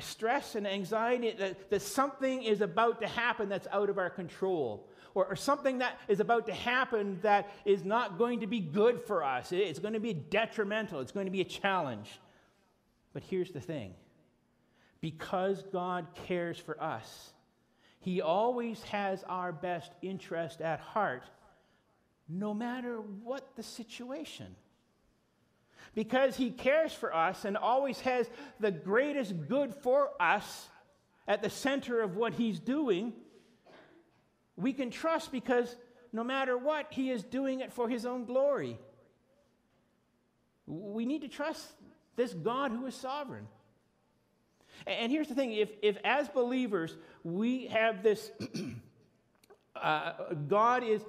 Stress 0.00 0.54
and 0.54 0.66
anxiety 0.66 1.32
that, 1.38 1.70
that 1.70 1.82
something 1.82 2.42
is 2.42 2.60
about 2.60 3.00
to 3.00 3.06
happen 3.06 3.48
that's 3.48 3.66
out 3.72 3.88
of 3.88 3.98
our 3.98 4.10
control, 4.10 4.88
or, 5.14 5.26
or, 5.26 5.36
something 5.36 5.78
that 5.78 5.98
is 6.08 6.20
about 6.20 6.46
to 6.46 6.52
happen 6.52 7.18
that 7.22 7.50
is 7.64 7.84
not 7.84 8.18
going 8.18 8.40
to 8.40 8.46
be 8.46 8.60
good 8.60 9.00
for 9.00 9.24
us. 9.24 9.52
It's 9.52 9.78
going 9.78 9.94
to 9.94 10.00
be 10.00 10.12
detrimental, 10.12 11.00
it's 11.00 11.12
going 11.12 11.26
to 11.26 11.32
be 11.32 11.40
a 11.40 11.44
challenge. 11.44 12.10
But 13.12 13.22
here's 13.22 13.50
the 13.50 13.60
thing 13.60 13.94
because 15.00 15.62
God 15.72 16.06
cares 16.26 16.58
for 16.58 16.82
us, 16.82 17.32
He 18.00 18.20
always 18.20 18.82
has 18.84 19.24
our 19.28 19.52
best 19.52 19.90
interest 20.02 20.60
at 20.60 20.80
heart, 20.80 21.24
no 22.28 22.52
matter 22.52 22.96
what 23.22 23.56
the 23.56 23.62
situation. 23.62 24.54
Because 25.94 26.36
He 26.36 26.50
cares 26.50 26.92
for 26.92 27.14
us 27.14 27.44
and 27.44 27.56
always 27.56 28.00
has 28.00 28.28
the 28.60 28.70
greatest 28.70 29.48
good 29.48 29.74
for 29.74 30.10
us 30.20 30.68
at 31.28 31.42
the 31.42 31.50
center 31.50 32.00
of 32.00 32.16
what 32.16 32.34
He's 32.34 32.60
doing, 32.60 33.12
we 34.56 34.72
can 34.72 34.90
trust 34.90 35.32
because 35.32 35.74
no 36.12 36.24
matter 36.24 36.56
what, 36.56 36.86
He 36.90 37.10
is 37.10 37.22
doing 37.22 37.60
it 37.60 37.72
for 37.72 37.88
His 37.88 38.06
own 38.06 38.24
glory. 38.24 38.78
We 40.66 41.04
need 41.06 41.22
to 41.22 41.28
trust 41.28 41.64
this 42.16 42.32
God 42.32 42.72
who 42.72 42.86
is 42.86 42.94
sovereign. 42.94 43.46
And 44.86 45.10
here's 45.10 45.28
the 45.28 45.34
thing 45.34 45.52
if, 45.52 45.70
if 45.82 45.96
as 46.04 46.28
believers 46.28 46.96
we 47.24 47.66
have 47.66 48.02
this, 48.02 48.30
uh, 49.76 50.12
God 50.48 50.82
is, 50.82 51.02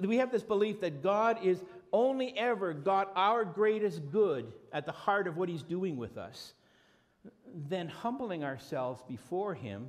we 0.00 0.16
have 0.18 0.32
this 0.32 0.42
belief 0.42 0.80
that 0.80 1.02
God 1.02 1.38
is 1.42 1.62
only 1.94 2.36
ever 2.36 2.74
got 2.74 3.10
our 3.16 3.44
greatest 3.44 4.10
good 4.10 4.52
at 4.72 4.84
the 4.84 4.92
heart 4.92 5.26
of 5.26 5.38
what 5.38 5.48
He's 5.48 5.62
doing 5.62 5.96
with 5.96 6.18
us, 6.18 6.52
then 7.54 7.88
humbling 7.88 8.44
ourselves 8.44 9.02
before 9.08 9.54
Him, 9.54 9.88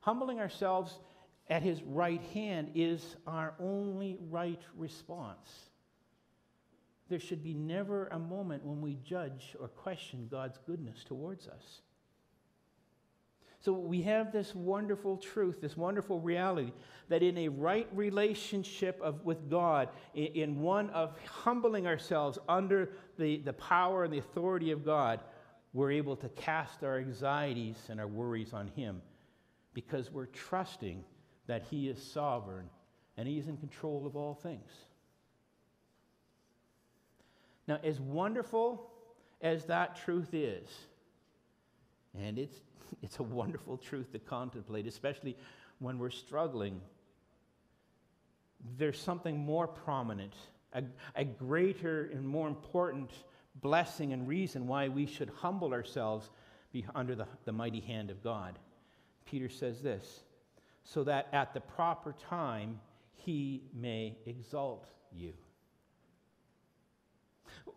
humbling 0.00 0.40
ourselves 0.40 0.98
at 1.48 1.62
His 1.62 1.82
right 1.84 2.22
hand 2.34 2.72
is 2.74 3.16
our 3.26 3.54
only 3.60 4.18
right 4.30 4.60
response 4.76 5.70
there 7.12 7.20
should 7.20 7.44
be 7.44 7.52
never 7.52 8.06
a 8.06 8.18
moment 8.18 8.64
when 8.64 8.80
we 8.80 8.96
judge 9.04 9.54
or 9.60 9.68
question 9.68 10.28
God's 10.30 10.58
goodness 10.66 11.04
towards 11.04 11.46
us. 11.46 11.82
So 13.62 13.72
we 13.72 14.02
have 14.02 14.32
this 14.32 14.56
wonderful 14.56 15.16
truth, 15.16 15.60
this 15.60 15.76
wonderful 15.76 16.18
reality 16.18 16.72
that 17.08 17.22
in 17.22 17.38
a 17.38 17.48
right 17.48 17.86
relationship 17.92 19.00
of, 19.00 19.24
with 19.24 19.48
God, 19.48 19.88
in, 20.14 20.26
in 20.26 20.60
one 20.60 20.90
of 20.90 21.16
humbling 21.26 21.86
ourselves 21.86 22.40
under 22.48 22.90
the, 23.18 23.38
the 23.38 23.52
power 23.52 24.02
and 24.02 24.12
the 24.12 24.18
authority 24.18 24.72
of 24.72 24.84
God, 24.84 25.20
we're 25.72 25.92
able 25.92 26.16
to 26.16 26.28
cast 26.30 26.82
our 26.82 26.98
anxieties 26.98 27.76
and 27.88 28.00
our 28.00 28.08
worries 28.08 28.52
on 28.52 28.66
Him 28.66 29.00
because 29.74 30.10
we're 30.10 30.26
trusting 30.26 31.04
that 31.46 31.62
He 31.70 31.88
is 31.88 32.02
sovereign 32.02 32.68
and 33.16 33.28
He's 33.28 33.46
in 33.46 33.56
control 33.58 34.06
of 34.06 34.16
all 34.16 34.34
things. 34.34 34.72
Now, 37.68 37.78
as 37.84 38.00
wonderful 38.00 38.90
as 39.40 39.66
that 39.66 39.94
truth 40.04 40.34
is, 40.34 40.68
and 42.18 42.40
it's, 42.40 42.60
it's 43.02 43.18
a 43.18 43.22
wonderful 43.22 43.76
truth 43.76 44.12
to 44.12 44.18
contemplate, 44.18 44.86
especially 44.86 45.36
when 45.78 45.98
we're 45.98 46.10
struggling, 46.10 46.80
there's 48.78 49.00
something 49.00 49.38
more 49.38 49.66
prominent, 49.66 50.34
a, 50.72 50.82
a 51.16 51.24
greater 51.24 52.10
and 52.12 52.26
more 52.26 52.48
important 52.48 53.10
blessing 53.56 54.12
and 54.12 54.26
reason 54.28 54.66
why 54.66 54.88
we 54.88 55.06
should 55.06 55.30
humble 55.40 55.72
ourselves 55.72 56.30
under 56.94 57.14
the, 57.14 57.26
the 57.44 57.52
mighty 57.52 57.80
hand 57.80 58.10
of 58.10 58.22
God. 58.22 58.58
Peter 59.26 59.48
says 59.48 59.82
this 59.82 60.22
so 60.84 61.04
that 61.04 61.28
at 61.32 61.54
the 61.54 61.60
proper 61.60 62.14
time 62.28 62.80
he 63.14 63.62
may 63.74 64.16
exalt 64.26 64.88
you. 65.12 65.32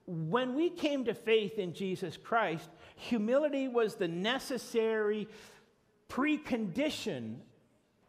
When 0.08 0.56
we 0.56 0.70
came 0.70 1.06
to 1.06 1.14
faith 1.14 1.58
in 1.58 1.74
Jesus 1.74 2.18
Christ, 2.18 2.70
humility 2.96 3.68
was 3.68 3.96
the 3.96 4.08
necessary 4.08 5.28
precondition 6.10 7.38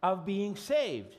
of 0.02 0.26
being 0.26 0.56
saved. 0.56 1.16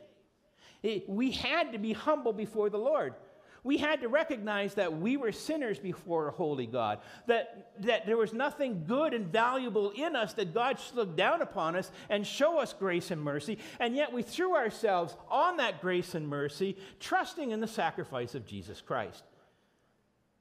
It, 0.83 1.09
we 1.09 1.31
had 1.31 1.71
to 1.73 1.79
be 1.79 1.93
humble 1.93 2.33
before 2.33 2.69
the 2.69 2.77
Lord. 2.77 3.15
We 3.63 3.77
had 3.77 4.01
to 4.01 4.07
recognize 4.07 4.75
that 4.75 4.97
we 4.97 5.17
were 5.17 5.33
sinners 5.33 5.77
before 5.77 6.29
a 6.29 6.31
holy 6.31 6.67
God, 6.67 6.99
that, 7.25 7.73
that 7.79 8.05
there 8.05 8.15
was 8.15 8.31
nothing 8.31 8.85
good 8.87 9.13
and 9.13 9.27
valuable 9.27 9.91
in 9.91 10.15
us, 10.15 10.33
that 10.35 10.53
God 10.53 10.79
should 10.79 10.95
look 10.95 11.17
down 11.17 11.41
upon 11.41 11.75
us 11.75 11.91
and 12.09 12.25
show 12.25 12.59
us 12.59 12.71
grace 12.71 13.11
and 13.11 13.21
mercy, 13.21 13.57
and 13.79 13.95
yet 13.95 14.13
we 14.13 14.21
threw 14.21 14.55
ourselves 14.55 15.17
on 15.29 15.57
that 15.57 15.81
grace 15.81 16.15
and 16.15 16.29
mercy, 16.29 16.77
trusting 17.01 17.51
in 17.51 17.59
the 17.59 17.67
sacrifice 17.67 18.35
of 18.35 18.45
Jesus 18.45 18.79
Christ. 18.79 19.23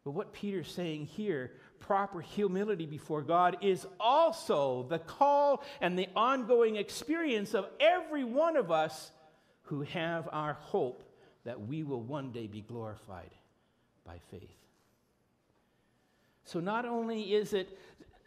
But 0.07 0.13
what 0.13 0.33
Peter's 0.33 0.71
saying 0.71 1.07
here, 1.07 1.51
proper 1.81 2.21
humility 2.21 2.87
before 2.87 3.23
God, 3.23 3.57
is 3.61 3.85
also 3.99 4.87
the 4.89 5.01
call 5.01 5.65
and 5.81 5.99
the 5.99 6.07
ongoing 6.15 6.77
experience 6.77 7.55
of 7.55 7.67
every 7.81 8.23
one 8.23 8.57
of 8.57 8.71
us 8.71 9.11
who 9.63 9.83
have 9.83 10.29
our 10.31 10.53
hope 10.53 11.03
that 11.43 11.67
we 11.67 11.83
will 11.83 12.01
one 12.01 12.31
day 12.31 12.47
be 12.47 12.61
glorified 12.61 13.33
by 14.05 14.21
faith. 14.31 14.57
So 16.45 16.61
not 16.61 16.87
only 16.87 17.35
is 17.35 17.53
it 17.53 17.77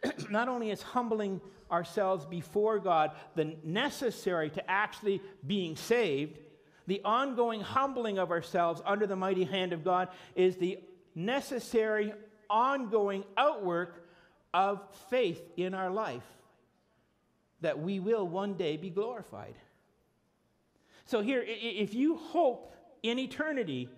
not 0.30 0.48
only 0.48 0.70
is 0.70 0.82
humbling 0.82 1.40
ourselves 1.72 2.26
before 2.26 2.78
God 2.78 3.12
the 3.36 3.56
necessary 3.64 4.50
to 4.50 4.70
actually 4.70 5.22
being 5.46 5.76
saved, 5.76 6.40
the 6.86 7.00
ongoing 7.06 7.62
humbling 7.62 8.18
of 8.18 8.30
ourselves 8.30 8.82
under 8.84 9.06
the 9.06 9.16
mighty 9.16 9.44
hand 9.44 9.72
of 9.72 9.82
God 9.82 10.08
is 10.34 10.56
the 10.56 10.78
necessary 11.24 12.12
ongoing 12.48 13.24
outwork 13.36 14.06
of 14.52 14.80
faith 15.08 15.40
in 15.56 15.74
our 15.74 15.90
life 15.90 16.24
that 17.60 17.78
we 17.78 18.00
will 18.00 18.26
one 18.26 18.54
day 18.54 18.76
be 18.76 18.90
glorified. 18.90 19.54
So, 21.04 21.20
here, 21.20 21.44
if 21.46 21.94
you 21.94 22.16
hope 22.16 22.74
in 23.02 23.18
eternity, 23.18 23.88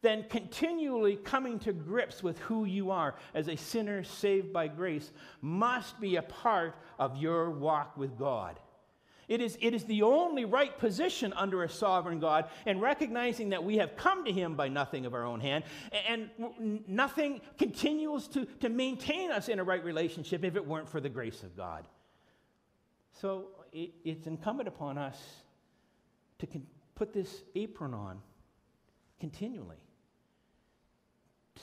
then 0.00 0.24
continually 0.28 1.16
coming 1.16 1.58
to 1.60 1.72
grips 1.72 2.22
with 2.22 2.38
who 2.40 2.64
you 2.64 2.90
are 2.90 3.16
as 3.34 3.48
a 3.48 3.56
sinner 3.56 4.04
saved 4.04 4.52
by 4.52 4.68
grace 4.68 5.10
must 5.40 6.00
be 6.00 6.16
a 6.16 6.22
part 6.22 6.76
of 6.98 7.16
your 7.16 7.50
walk 7.50 7.96
with 7.96 8.16
God. 8.16 8.60
It 9.28 9.42
is, 9.42 9.58
it 9.60 9.74
is 9.74 9.84
the 9.84 10.02
only 10.02 10.46
right 10.46 10.76
position 10.78 11.34
under 11.34 11.62
a 11.62 11.68
sovereign 11.68 12.18
God, 12.18 12.48
and 12.64 12.80
recognizing 12.80 13.50
that 13.50 13.62
we 13.62 13.76
have 13.76 13.94
come 13.94 14.24
to 14.24 14.32
Him 14.32 14.54
by 14.54 14.68
nothing 14.68 15.04
of 15.04 15.12
our 15.12 15.24
own 15.24 15.40
hand, 15.40 15.64
and 16.08 16.30
nothing 16.88 17.42
continues 17.58 18.26
to, 18.28 18.46
to 18.60 18.70
maintain 18.70 19.30
us 19.30 19.48
in 19.48 19.58
a 19.58 19.64
right 19.64 19.84
relationship 19.84 20.44
if 20.44 20.56
it 20.56 20.66
weren't 20.66 20.88
for 20.88 21.00
the 21.00 21.10
grace 21.10 21.42
of 21.42 21.54
God. 21.56 21.86
So 23.20 23.48
it, 23.70 23.90
it's 24.02 24.26
incumbent 24.26 24.66
upon 24.66 24.96
us 24.96 25.22
to 26.38 26.46
con- 26.46 26.66
put 26.94 27.12
this 27.12 27.42
apron 27.54 27.92
on 27.92 28.20
continually, 29.20 29.82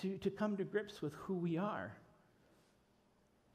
to, 0.01 0.17
to 0.19 0.29
come 0.29 0.55
to 0.57 0.63
grips 0.63 1.01
with 1.01 1.13
who 1.13 1.33
we 1.35 1.57
are 1.57 1.97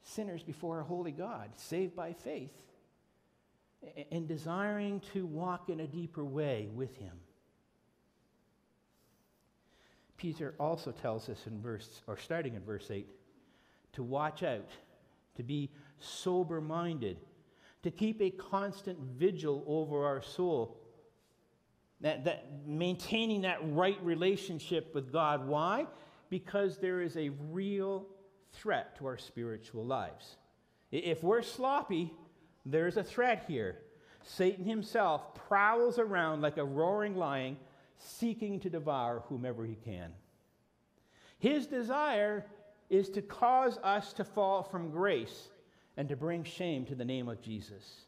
sinners 0.03 0.43
before 0.43 0.79
a 0.79 0.83
holy 0.83 1.11
God, 1.11 1.51
saved 1.55 1.95
by 1.95 2.11
faith 2.11 2.70
and 4.11 4.27
desiring 4.27 5.01
to 5.13 5.25
walk 5.25 5.69
in 5.69 5.79
a 5.79 5.87
deeper 5.87 6.23
way 6.23 6.69
with 6.73 6.95
him. 6.97 7.17
Peter 10.17 10.53
also 10.59 10.91
tells 10.91 11.29
us 11.29 11.47
in 11.47 11.59
verse, 11.61 12.03
or 12.05 12.15
starting 12.15 12.53
in 12.53 12.63
verse 12.63 12.91
8, 12.91 13.07
to 13.93 14.03
watch 14.03 14.43
out, 14.43 14.69
to 15.35 15.43
be 15.43 15.71
sober 15.99 16.61
minded, 16.61 17.17
to 17.81 17.89
keep 17.89 18.21
a 18.21 18.29
constant 18.29 18.99
vigil 18.99 19.63
over 19.65 20.05
our 20.05 20.21
soul, 20.21 20.77
that, 22.01 22.25
that 22.25 22.45
maintaining 22.67 23.41
that 23.41 23.57
right 23.73 23.97
relationship 24.03 24.93
with 24.93 25.11
God. 25.11 25.47
Why? 25.47 25.87
Because 26.29 26.77
there 26.77 27.01
is 27.01 27.17
a 27.17 27.29
real 27.49 28.05
threat 28.53 28.97
to 28.97 29.07
our 29.07 29.17
spiritual 29.17 29.85
lives. 29.85 30.37
If 30.91 31.23
we're 31.23 31.41
sloppy, 31.41 32.13
there's 32.65 32.97
a 32.97 33.03
threat 33.03 33.45
here. 33.47 33.79
Satan 34.23 34.65
himself 34.65 35.33
prowls 35.35 35.97
around 35.97 36.41
like 36.41 36.57
a 36.57 36.65
roaring 36.65 37.15
lion, 37.15 37.57
seeking 37.97 38.59
to 38.59 38.69
devour 38.69 39.23
whomever 39.27 39.65
he 39.65 39.75
can. 39.75 40.11
His 41.39 41.65
desire 41.65 42.45
is 42.89 43.09
to 43.09 43.21
cause 43.21 43.77
us 43.83 44.13
to 44.13 44.23
fall 44.23 44.63
from 44.63 44.91
grace 44.91 45.49
and 45.97 46.07
to 46.09 46.15
bring 46.15 46.43
shame 46.43 46.85
to 46.85 46.95
the 46.95 47.05
name 47.05 47.29
of 47.29 47.41
Jesus. 47.41 48.05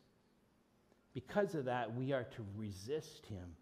Because 1.13 1.56
of 1.56 1.66
that, 1.66 1.96
we 1.96 2.12
are 2.12 2.24
to 2.24 2.46
resist 2.56 3.26
him. 3.26 3.56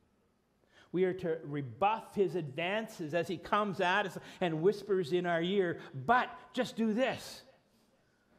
We 0.92 1.06
are 1.06 1.14
to 1.14 1.38
rebuff 1.44 2.16
his 2.16 2.36
advances 2.36 3.14
as 3.14 3.28
he 3.28 3.38
comes 3.38 3.80
at 3.80 4.06
us 4.06 4.18
and 4.42 4.62
whispers 4.62 5.14
in 5.14 5.26
our 5.26 5.42
ear, 5.42 5.80
but 6.06 6.30
just 6.54 6.76
do 6.76 6.94
this. 6.94 7.44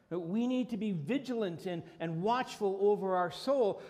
We 0.09 0.47
need 0.47 0.69
to 0.69 0.77
be 0.77 0.91
vigilant 0.91 1.65
and, 1.65 1.83
and 1.99 2.21
watchful 2.21 2.77
over 2.81 3.15
our 3.15 3.31
soul. 3.31 3.81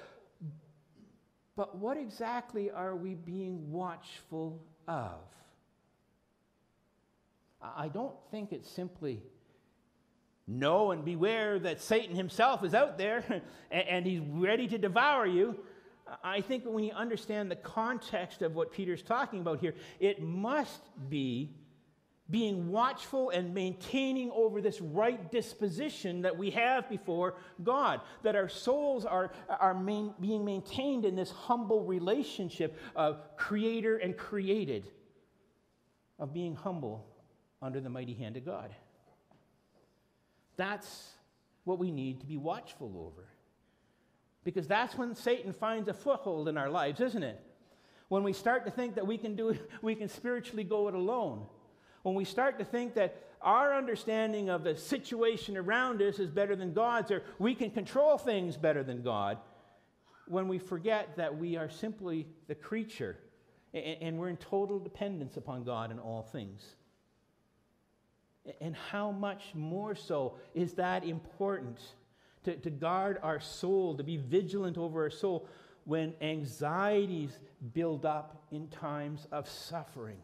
But 1.55 1.77
what 1.77 1.97
exactly 1.97 2.71
are 2.71 2.95
we 2.95 3.13
being 3.13 3.71
watchful 3.71 4.63
of? 4.87 5.19
I 7.61 7.87
don't 7.87 8.15
think 8.31 8.51
it's 8.51 8.69
simply 8.69 9.21
know 10.47 10.91
and 10.91 11.05
beware 11.05 11.59
that 11.59 11.81
Satan 11.81 12.15
himself 12.15 12.63
is 12.63 12.73
out 12.73 12.97
there 12.97 13.23
and, 13.71 13.87
and 13.87 14.05
he's 14.05 14.19
ready 14.19 14.67
to 14.67 14.77
devour 14.77 15.25
you. 15.25 15.57
I 16.23 16.41
think 16.41 16.65
when 16.65 16.83
you 16.83 16.91
understand 16.91 17.49
the 17.49 17.55
context 17.55 18.41
of 18.41 18.55
what 18.55 18.71
Peter's 18.71 19.01
talking 19.01 19.39
about 19.39 19.59
here, 19.59 19.73
it 19.99 20.21
must 20.21 20.81
be 21.09 21.51
being 22.29 22.71
watchful 22.71 23.29
and 23.31 23.53
maintaining 23.53 24.31
over 24.31 24.61
this 24.61 24.79
right 24.79 25.31
disposition 25.31 26.21
that 26.21 26.37
we 26.37 26.51
have 26.51 26.89
before 26.89 27.35
God, 27.63 27.99
that 28.23 28.35
our 28.35 28.47
souls 28.47 29.05
are, 29.05 29.31
are 29.49 29.73
main, 29.73 30.13
being 30.21 30.45
maintained 30.45 31.03
in 31.03 31.15
this 31.15 31.31
humble 31.31 31.83
relationship 31.83 32.77
of 32.95 33.19
creator 33.35 33.97
and 33.97 34.15
created, 34.15 34.87
of 36.17 36.33
being 36.33 36.55
humble 36.55 37.05
under 37.61 37.81
the 37.81 37.89
mighty 37.89 38.13
hand 38.13 38.37
of 38.37 38.45
God. 38.45 38.73
That's 40.55 41.09
what 41.65 41.77
we 41.77 41.91
need 41.91 42.21
to 42.21 42.25
be 42.25 42.37
watchful 42.37 43.05
over. 43.05 43.27
Because 44.45 44.67
that's 44.67 44.95
when 44.95 45.15
Satan 45.15 45.51
finds 45.51 45.89
a 45.89 45.93
foothold 45.93 46.47
in 46.47 46.57
our 46.57 46.69
lives, 46.69 47.01
isn't 47.01 47.23
it? 47.23 47.39
When 48.07 48.23
we 48.23 48.33
start 48.33 48.65
to 48.65 48.71
think 48.71 48.95
that 48.95 49.07
we 49.07 49.17
can 49.17 49.35
do 49.35 49.57
we 49.81 49.95
can 49.95 50.07
spiritually 50.07 50.63
go 50.63 50.87
it 50.87 50.93
alone 50.93 51.47
when 52.03 52.15
we 52.15 52.25
start 52.25 52.59
to 52.59 52.65
think 52.65 52.93
that 52.95 53.21
our 53.41 53.75
understanding 53.75 54.49
of 54.49 54.63
the 54.63 54.77
situation 54.77 55.57
around 55.57 56.01
us 56.01 56.19
is 56.19 56.29
better 56.29 56.55
than 56.55 56.73
God's, 56.73 57.11
or 57.11 57.23
we 57.39 57.55
can 57.55 57.71
control 57.71 58.17
things 58.17 58.55
better 58.55 58.83
than 58.83 59.01
God, 59.01 59.37
when 60.27 60.47
we 60.47 60.59
forget 60.59 61.17
that 61.17 61.37
we 61.37 61.57
are 61.57 61.69
simply 61.69 62.27
the 62.47 62.55
creature 62.55 63.17
and 63.73 64.17
we're 64.17 64.29
in 64.29 64.37
total 64.37 64.79
dependence 64.79 65.35
upon 65.35 65.63
God 65.63 65.91
in 65.91 65.99
all 65.99 66.21
things. 66.21 66.75
And 68.61 68.75
how 68.75 69.11
much 69.11 69.43
more 69.53 69.95
so 69.95 70.35
is 70.53 70.73
that 70.73 71.03
important 71.03 71.79
to, 72.43 72.55
to 72.57 72.69
guard 72.69 73.17
our 73.23 73.39
soul, 73.39 73.95
to 73.95 74.03
be 74.03 74.17
vigilant 74.17 74.77
over 74.77 75.03
our 75.03 75.09
soul 75.09 75.47
when 75.85 76.13
anxieties 76.21 77.37
build 77.73 78.05
up 78.05 78.45
in 78.51 78.67
times 78.67 79.27
of 79.31 79.49
suffering. 79.49 80.17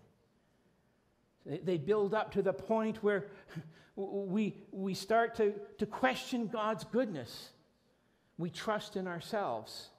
They 1.49 1.77
build 1.77 2.13
up 2.13 2.31
to 2.33 2.41
the 2.41 2.53
point 2.53 3.03
where 3.03 3.25
we, 3.95 4.55
we 4.71 4.93
start 4.93 5.35
to, 5.35 5.53
to 5.79 5.85
question 5.85 6.47
God's 6.47 6.83
goodness. 6.83 7.49
We 8.37 8.49
trust 8.49 8.95
in 8.95 9.07
ourselves 9.07 9.89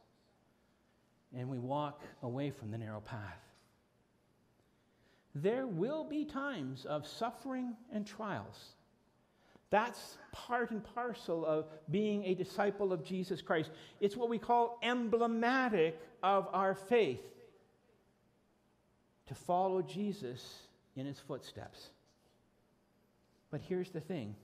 and 1.36 1.48
we 1.48 1.58
walk 1.58 2.02
away 2.22 2.50
from 2.50 2.70
the 2.70 2.78
narrow 2.78 3.00
path. 3.00 3.40
There 5.34 5.66
will 5.66 6.04
be 6.04 6.24
times 6.24 6.84
of 6.86 7.06
suffering 7.06 7.74
and 7.92 8.06
trials. 8.06 8.70
That's 9.70 10.18
part 10.32 10.70
and 10.70 10.82
parcel 10.94 11.44
of 11.44 11.66
being 11.90 12.24
a 12.24 12.34
disciple 12.34 12.92
of 12.92 13.04
Jesus 13.04 13.42
Christ. 13.42 13.70
It's 14.00 14.16
what 14.16 14.28
we 14.28 14.38
call 14.38 14.78
emblematic 14.82 16.00
of 16.22 16.48
our 16.52 16.74
faith 16.74 17.22
to 19.26 19.34
follow 19.34 19.82
Jesus 19.82 20.62
in 21.00 21.06
his 21.06 21.18
footsteps. 21.18 21.88
But 23.50 23.60
here's 23.62 23.90
the 23.90 24.00
thing 24.00 24.36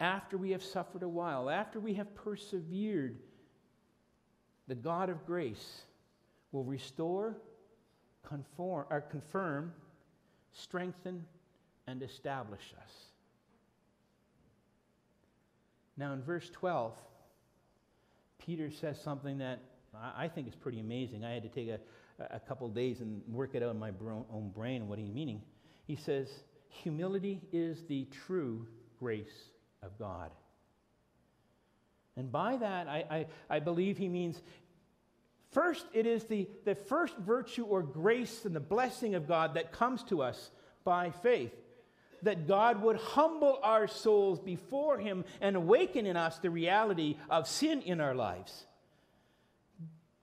after 0.00 0.36
we 0.36 0.50
have 0.50 0.62
suffered 0.62 1.02
a 1.02 1.08
while, 1.08 1.50
after 1.50 1.78
we 1.80 1.94
have 1.94 2.14
persevered, 2.14 3.18
the 4.66 4.74
God 4.74 5.10
of 5.10 5.26
grace 5.26 5.82
will 6.52 6.64
restore, 6.64 7.36
conform, 8.26 8.86
or 8.90 9.00
confirm, 9.00 9.72
strengthen, 10.52 11.24
and 11.86 12.02
establish 12.02 12.74
us. 12.82 12.92
Now, 15.96 16.12
in 16.12 16.22
verse 16.22 16.48
12, 16.50 16.94
Peter 18.38 18.70
says 18.70 19.00
something 19.00 19.38
that 19.38 19.60
I 20.16 20.28
think 20.28 20.46
is 20.46 20.54
pretty 20.54 20.78
amazing. 20.80 21.24
I 21.24 21.32
had 21.32 21.42
to 21.42 21.48
take 21.48 21.68
a, 21.68 21.80
a 22.18 22.40
couple 22.40 22.68
days 22.68 23.00
and 23.00 23.22
work 23.28 23.54
it 23.54 23.62
out 23.62 23.70
in 23.70 23.78
my 23.78 23.92
own 24.32 24.50
brain 24.54 24.88
what 24.88 24.98
he's 24.98 25.10
meaning. 25.10 25.42
He 25.86 25.96
says, 25.96 26.28
Humility 26.68 27.40
is 27.52 27.82
the 27.88 28.06
true 28.26 28.66
grace 28.98 29.50
of 29.82 29.98
God. 29.98 30.30
And 32.16 32.30
by 32.30 32.56
that, 32.56 32.88
I, 32.88 33.04
I, 33.10 33.26
I, 33.48 33.60
believe 33.60 33.96
he 33.96 34.08
means 34.08 34.42
first, 35.52 35.86
it 35.92 36.04
is 36.04 36.24
the, 36.24 36.48
the 36.64 36.74
first 36.74 37.16
virtue 37.16 37.64
or 37.64 37.82
grace 37.82 38.44
and 38.44 38.54
the 38.54 38.60
blessing 38.60 39.14
of 39.14 39.28
God 39.28 39.54
that 39.54 39.72
comes 39.72 40.02
to 40.04 40.22
us 40.22 40.50
by 40.84 41.10
faith. 41.10 41.52
That 42.22 42.48
God 42.48 42.82
would 42.82 42.96
humble 42.96 43.60
our 43.62 43.86
souls 43.86 44.40
before 44.40 44.98
him 44.98 45.24
and 45.40 45.54
awaken 45.54 46.04
in 46.04 46.16
us 46.16 46.38
the 46.38 46.50
reality 46.50 47.16
of 47.30 47.46
sin 47.46 47.80
in 47.82 48.00
our 48.00 48.14
lives. 48.14 48.66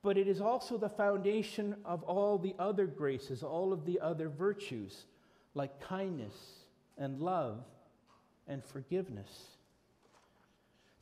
But 0.06 0.16
it 0.16 0.28
is 0.28 0.40
also 0.40 0.78
the 0.78 0.88
foundation 0.88 1.74
of 1.84 2.04
all 2.04 2.38
the 2.38 2.54
other 2.60 2.86
graces, 2.86 3.42
all 3.42 3.72
of 3.72 3.84
the 3.84 3.98
other 3.98 4.28
virtues, 4.28 5.06
like 5.52 5.80
kindness 5.80 6.32
and 6.96 7.18
love 7.18 7.64
and 8.46 8.64
forgiveness. 8.64 9.56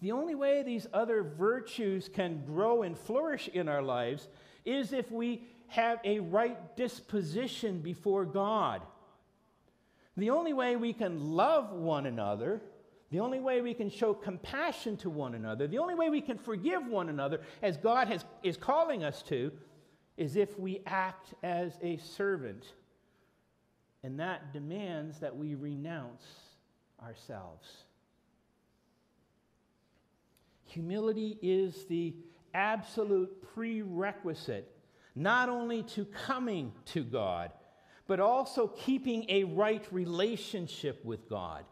The 0.00 0.12
only 0.12 0.34
way 0.34 0.62
these 0.62 0.86
other 0.94 1.22
virtues 1.22 2.08
can 2.08 2.46
grow 2.46 2.82
and 2.82 2.96
flourish 2.96 3.46
in 3.48 3.68
our 3.68 3.82
lives 3.82 4.26
is 4.64 4.94
if 4.94 5.12
we 5.12 5.48
have 5.66 6.00
a 6.02 6.20
right 6.20 6.74
disposition 6.74 7.80
before 7.80 8.24
God. 8.24 8.80
The 10.16 10.30
only 10.30 10.54
way 10.54 10.76
we 10.76 10.94
can 10.94 11.32
love 11.32 11.72
one 11.72 12.06
another, 12.06 12.62
the 13.14 13.20
only 13.20 13.38
way 13.38 13.61
we 13.61 13.74
can 13.74 13.90
show 13.90 14.12
compassion 14.12 14.96
to 14.96 15.09
one 15.09 15.37
another, 15.37 15.68
the 15.68 15.79
only 15.79 15.94
way 15.94 16.11
we 16.11 16.20
can 16.20 16.37
forgive 16.37 16.85
one 16.85 17.09
another, 17.09 17.42
as 17.62 17.77
God 17.77 18.09
has, 18.09 18.24
is 18.42 18.57
calling 18.57 19.05
us 19.05 19.22
to, 19.29 19.53
is 20.16 20.35
if 20.35 20.59
we 20.59 20.81
act 20.85 21.33
as 21.44 21.79
a 21.81 21.96
servant. 21.98 22.66
And 24.03 24.18
that 24.18 24.53
demands 24.53 25.20
that 25.20 25.37
we 25.37 25.55
renounce 25.55 26.24
ourselves. 27.00 27.68
Humility 30.64 31.38
is 31.40 31.85
the 31.85 32.16
absolute 32.53 33.31
prerequisite, 33.55 34.77
not 35.14 35.48
only 35.48 35.85
to 35.85 36.05
coming 36.07 36.72
to 36.87 37.05
God, 37.05 37.53
but 38.09 38.18
also 38.18 38.66
keeping 38.66 39.24
a 39.29 39.44
right 39.44 39.87
relationship 39.92 41.05
with 41.05 41.29
God. 41.29 41.64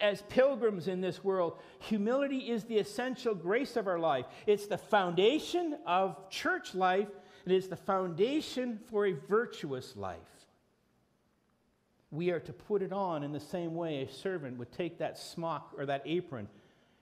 As 0.00 0.22
pilgrims 0.28 0.88
in 0.88 1.00
this 1.00 1.24
world, 1.24 1.58
humility 1.78 2.50
is 2.50 2.64
the 2.64 2.78
essential 2.78 3.34
grace 3.34 3.76
of 3.76 3.86
our 3.86 3.98
life. 3.98 4.26
It's 4.46 4.66
the 4.66 4.76
foundation 4.76 5.78
of 5.86 6.28
church 6.28 6.74
life, 6.74 7.08
it 7.46 7.52
is 7.52 7.68
the 7.68 7.76
foundation 7.76 8.78
for 8.90 9.06
a 9.06 9.12
virtuous 9.12 9.96
life. 9.96 10.18
We 12.10 12.30
are 12.30 12.40
to 12.40 12.52
put 12.52 12.82
it 12.82 12.92
on 12.92 13.22
in 13.22 13.32
the 13.32 13.40
same 13.40 13.74
way 13.74 14.02
a 14.02 14.12
servant 14.12 14.58
would 14.58 14.72
take 14.72 14.98
that 14.98 15.16
smock 15.16 15.72
or 15.78 15.86
that 15.86 16.02
apron 16.04 16.48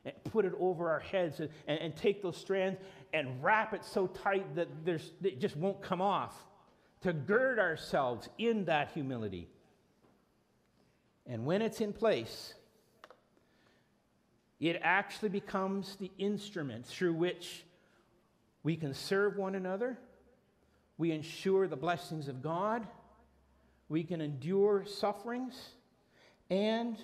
and 0.05 0.15
put 0.25 0.45
it 0.45 0.53
over 0.61 0.91
our 0.91 1.01
heads 1.01 1.41
and, 1.41 1.49
and, 1.67 1.81
and 1.81 1.97
take 1.97 2.23
those 2.23 2.37
strands 2.37 2.79
and 3.13 3.43
wrap 3.43 3.75
it 3.75 3.85
so 3.85 4.07
tight 4.07 4.55
that 4.55 4.69
there's, 4.85 5.13
it 5.23 5.41
just 5.41 5.57
won't 5.57 5.83
come 5.83 6.01
off. 6.01 6.35
To 7.03 7.13
gird 7.13 7.59
ourselves 7.59 8.29
in 8.39 8.65
that 8.67 8.91
humility. 8.93 9.49
And 11.27 11.47
when 11.47 11.63
it's 11.63 11.81
in 11.81 11.93
place, 11.93 12.55
it 14.61 14.81
actually 14.83 15.29
becomes 15.29 15.97
the 15.97 16.11
instrument 16.19 16.87
through 16.87 17.15
which 17.15 17.65
we 18.63 18.77
can 18.77 18.93
serve 18.93 19.37
one 19.37 19.55
another, 19.55 19.99
we 20.97 21.13
ensure 21.13 21.69
the 21.69 21.77
blessings 21.77 22.29
of 22.29 22.43
God, 22.43 22.87
we 23.89 24.03
can 24.03 24.21
endure 24.21 24.85
sufferings, 24.85 25.57
and 26.51 26.97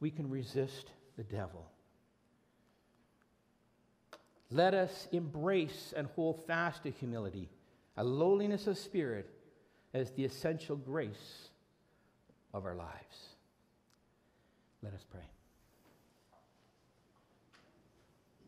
we 0.00 0.10
can 0.10 0.28
resist 0.28 0.90
the 1.16 1.24
devil. 1.24 1.70
Let 4.50 4.74
us 4.74 5.08
embrace 5.12 5.92
and 5.96 6.08
hold 6.14 6.46
fast 6.46 6.84
to 6.84 6.90
humility, 6.90 7.48
a 7.96 8.04
lowliness 8.04 8.66
of 8.66 8.78
spirit, 8.78 9.28
as 9.94 10.10
the 10.12 10.24
essential 10.24 10.76
grace 10.76 11.48
of 12.52 12.64
our 12.64 12.74
lives. 12.74 13.34
Let 14.82 14.94
us 14.94 15.04
pray. 15.10 15.37